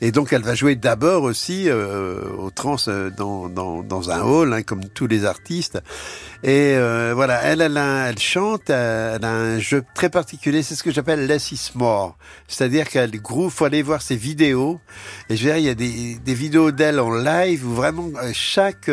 Et 0.00 0.10
donc 0.10 0.32
elle 0.32 0.42
va 0.42 0.54
jouer 0.54 0.74
d'abord 0.74 1.24
aussi 1.24 1.68
euh, 1.68 2.22
au 2.38 2.50
trans 2.50 2.76
euh, 2.88 3.10
dans, 3.10 3.50
dans, 3.50 3.82
dans 3.82 4.10
un 4.10 4.22
hall, 4.22 4.54
hein, 4.54 4.62
comme 4.62 4.86
tous 4.88 5.06
les 5.06 5.26
artistes. 5.26 5.78
Et 6.42 6.72
euh, 6.76 7.12
voilà, 7.14 7.42
elle, 7.42 7.60
elle, 7.60 7.76
a- 7.76 8.08
elle 8.08 8.18
chante, 8.18 8.70
elle 8.70 9.22
a 9.24 9.30
un 9.30 9.58
jeu 9.58 9.84
très 9.94 10.08
particulier, 10.08 10.62
c'est 10.62 10.76
ce 10.76 10.82
que 10.82 10.90
j'appelle 10.92 11.26
less 11.26 11.52
is 11.52 11.72
more. 11.74 12.16
C'est-à-dire 12.46 12.88
qu'elle 12.88 13.10
groove, 13.20 13.52
faut 13.52 13.66
aller 13.66 13.82
voir 13.82 14.00
ses 14.00 14.16
vidéos. 14.16 14.80
Et 15.28 15.36
je 15.36 15.44
veux 15.44 15.50
dire, 15.50 15.58
il 15.58 15.64
y 15.64 15.68
a 15.68 15.74
des, 15.74 15.88
des 16.24 16.34
vidéos 16.34 16.70
d'elle 16.70 17.00
en 17.00 17.14
live 17.14 17.66
où 17.66 17.74
vraiment 17.74 18.10
euh, 18.22 18.30
chaque... 18.32 18.90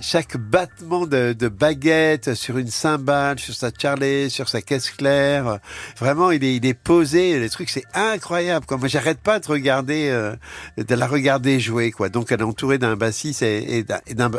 chaque 0.00 0.36
battement 0.36 1.06
de, 1.06 1.32
de 1.32 1.48
baguette 1.48 2.34
sur 2.34 2.58
une 2.58 2.70
cymbale, 2.70 3.38
sur 3.38 3.54
sa 3.54 3.70
charlet, 3.76 4.28
sur 4.28 4.48
sa 4.48 4.62
caisse 4.62 4.90
claire, 4.90 5.58
vraiment 5.98 6.30
il 6.30 6.42
est, 6.44 6.56
il 6.56 6.66
est 6.66 6.74
posé. 6.74 7.38
Les 7.38 7.48
trucs 7.48 7.70
c'est 7.70 7.84
incroyable. 7.94 8.66
Quoi. 8.66 8.76
Moi 8.76 8.88
j'arrête 8.88 9.18
pas 9.20 9.38
de 9.38 9.46
regarder, 9.46 10.08
euh, 10.10 10.34
de 10.76 10.94
la 10.94 11.06
regarder 11.06 11.60
jouer. 11.60 11.90
Quoi. 11.90 12.08
Donc 12.08 12.32
elle 12.32 12.40
est 12.40 12.44
entourée 12.44 12.78
d'un 12.78 12.96
bassiste 12.96 13.42
et, 13.42 13.78
et 13.78 14.14
d'un, 14.14 14.30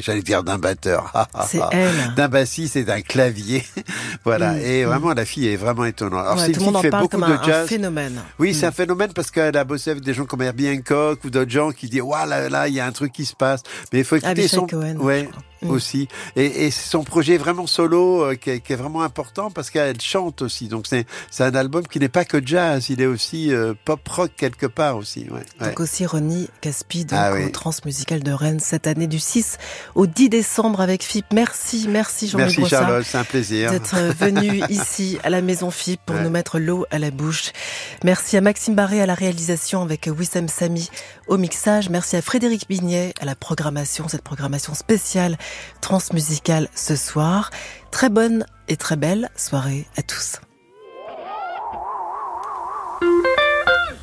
j'allais 0.00 0.22
dire 0.22 0.42
d'un 0.42 0.58
batteur. 0.58 1.12
D'un 2.16 2.28
bassiste 2.28 2.76
et 2.76 2.84
d'un 2.84 3.00
clavier. 3.00 3.64
voilà. 4.24 4.52
Mm, 4.52 4.58
et 4.64 4.84
mm. 4.84 4.88
vraiment 4.88 5.12
la 5.14 5.24
fille 5.24 5.48
est 5.48 5.56
vraiment 5.56 5.84
étonnante. 5.84 6.20
Alors 6.20 6.34
Ouais, 6.36 6.46
c'est 6.46 6.52
une 6.52 6.60
fille 6.60 6.72
qui 6.72 6.80
fait 6.82 6.90
beaucoup 6.90 7.16
de 7.16 7.22
un, 7.22 7.62
un 7.62 7.66
phénomène. 7.66 8.20
Oui, 8.38 8.54
c'est 8.54 8.66
Mm. 8.66 8.68
un 8.68 8.72
phénomène 8.72 9.12
parce 9.14 9.30
qu'elle 9.30 9.56
a 9.56 9.64
bossé 9.64 9.90
avec 9.90 10.02
des 10.02 10.14
gens 10.14 10.24
comme 10.24 10.42
Herbie 10.42 10.68
Hancock 10.68 11.24
ou 11.24 11.30
d'autres 11.30 11.50
gens 11.50 11.70
qui 11.70 11.88
disent, 11.88 12.00
waouh, 12.02 12.28
là, 12.28 12.48
là, 12.48 12.68
il 12.68 12.74
y 12.74 12.80
a 12.80 12.86
un 12.86 12.92
truc 12.92 13.12
qui 13.12 13.24
se 13.24 13.34
passe. 13.34 13.62
Mais 13.92 14.00
il 14.00 14.04
faut 14.04 14.16
écouter 14.16 14.30
Abishai 14.30 14.48
son, 14.56 14.66
Cohen, 14.66 14.93
ouais, 14.98 15.24
je 15.24 15.30
crois. 15.30 15.42
Mm. 15.64 15.70
aussi. 15.70 16.08
Et, 16.36 16.66
et 16.66 16.70
c'est 16.70 16.88
son 16.90 17.04
projet 17.04 17.36
vraiment 17.38 17.66
solo 17.66 18.22
euh, 18.24 18.34
qui, 18.34 18.50
est, 18.50 18.60
qui 18.60 18.72
est 18.72 18.76
vraiment 18.76 19.02
important 19.02 19.50
parce 19.50 19.70
qu'elle 19.70 20.00
chante 20.00 20.42
aussi. 20.42 20.68
Donc 20.68 20.86
c'est, 20.86 21.06
c'est 21.30 21.44
un 21.44 21.54
album 21.54 21.86
qui 21.86 21.98
n'est 21.98 22.08
pas 22.08 22.24
que 22.24 22.44
jazz, 22.44 22.88
il 22.90 23.00
est 23.00 23.06
aussi 23.06 23.52
euh, 23.52 23.74
pop 23.84 24.06
rock 24.08 24.30
quelque 24.36 24.66
part 24.66 24.96
aussi. 24.96 25.26
Ouais, 25.30 25.40
ouais. 25.60 25.68
Donc 25.68 25.80
aussi 25.80 26.06
Ronnie 26.06 26.48
Caspi, 26.60 27.04
donc 27.04 27.18
Ah 27.20 27.32
au 27.32 27.36
oui. 27.36 27.52
Transmusical 27.52 28.22
de 28.22 28.32
Rennes 28.32 28.60
cette 28.60 28.86
année 28.86 29.06
du 29.06 29.18
6 29.18 29.58
au 29.94 30.06
10 30.06 30.28
décembre 30.28 30.80
avec 30.80 31.02
FIP. 31.02 31.26
Merci, 31.32 31.86
merci 31.88 32.28
Jean-Louis 32.28 32.54
Merci 32.58 32.68
Charlotte, 32.70 33.04
c'est 33.06 33.18
un 33.18 33.24
plaisir. 33.24 33.70
d'être 33.70 33.96
venu 34.18 34.62
ici 34.68 35.18
à 35.24 35.30
la 35.30 35.40
Maison 35.40 35.70
FIP 35.70 36.00
pour 36.04 36.16
Ouais. 36.16 36.22
nous 36.22 36.30
mettre 36.30 36.58
l'eau 36.58 36.86
à 36.90 36.98
la 36.98 37.10
bouche. 37.10 37.50
Merci 38.04 38.36
à 38.36 38.40
Maxime 38.40 38.74
Barré 38.74 39.00
à 39.00 39.06
la 39.06 39.14
réalisation 39.14 39.82
avec 39.82 40.08
Wissam 40.16 40.46
Sami 40.48 40.88
au 41.26 41.38
mixage. 41.38 41.88
Merci 41.90 42.16
à 42.16 42.22
Frédéric 42.22 42.68
Bignet 42.68 43.14
à 43.20 43.24
la 43.24 43.34
programmation, 43.34 44.06
cette 44.08 44.22
programmation 44.22 44.74
spéciale 44.74 45.36
transmusicale 45.80 46.68
ce 46.74 46.96
soir. 46.96 47.50
Très 47.90 48.08
bonne 48.08 48.46
et 48.68 48.76
très 48.76 48.96
belle 48.96 49.30
soirée 49.36 49.86
à 49.96 50.02
tous. 50.02 50.40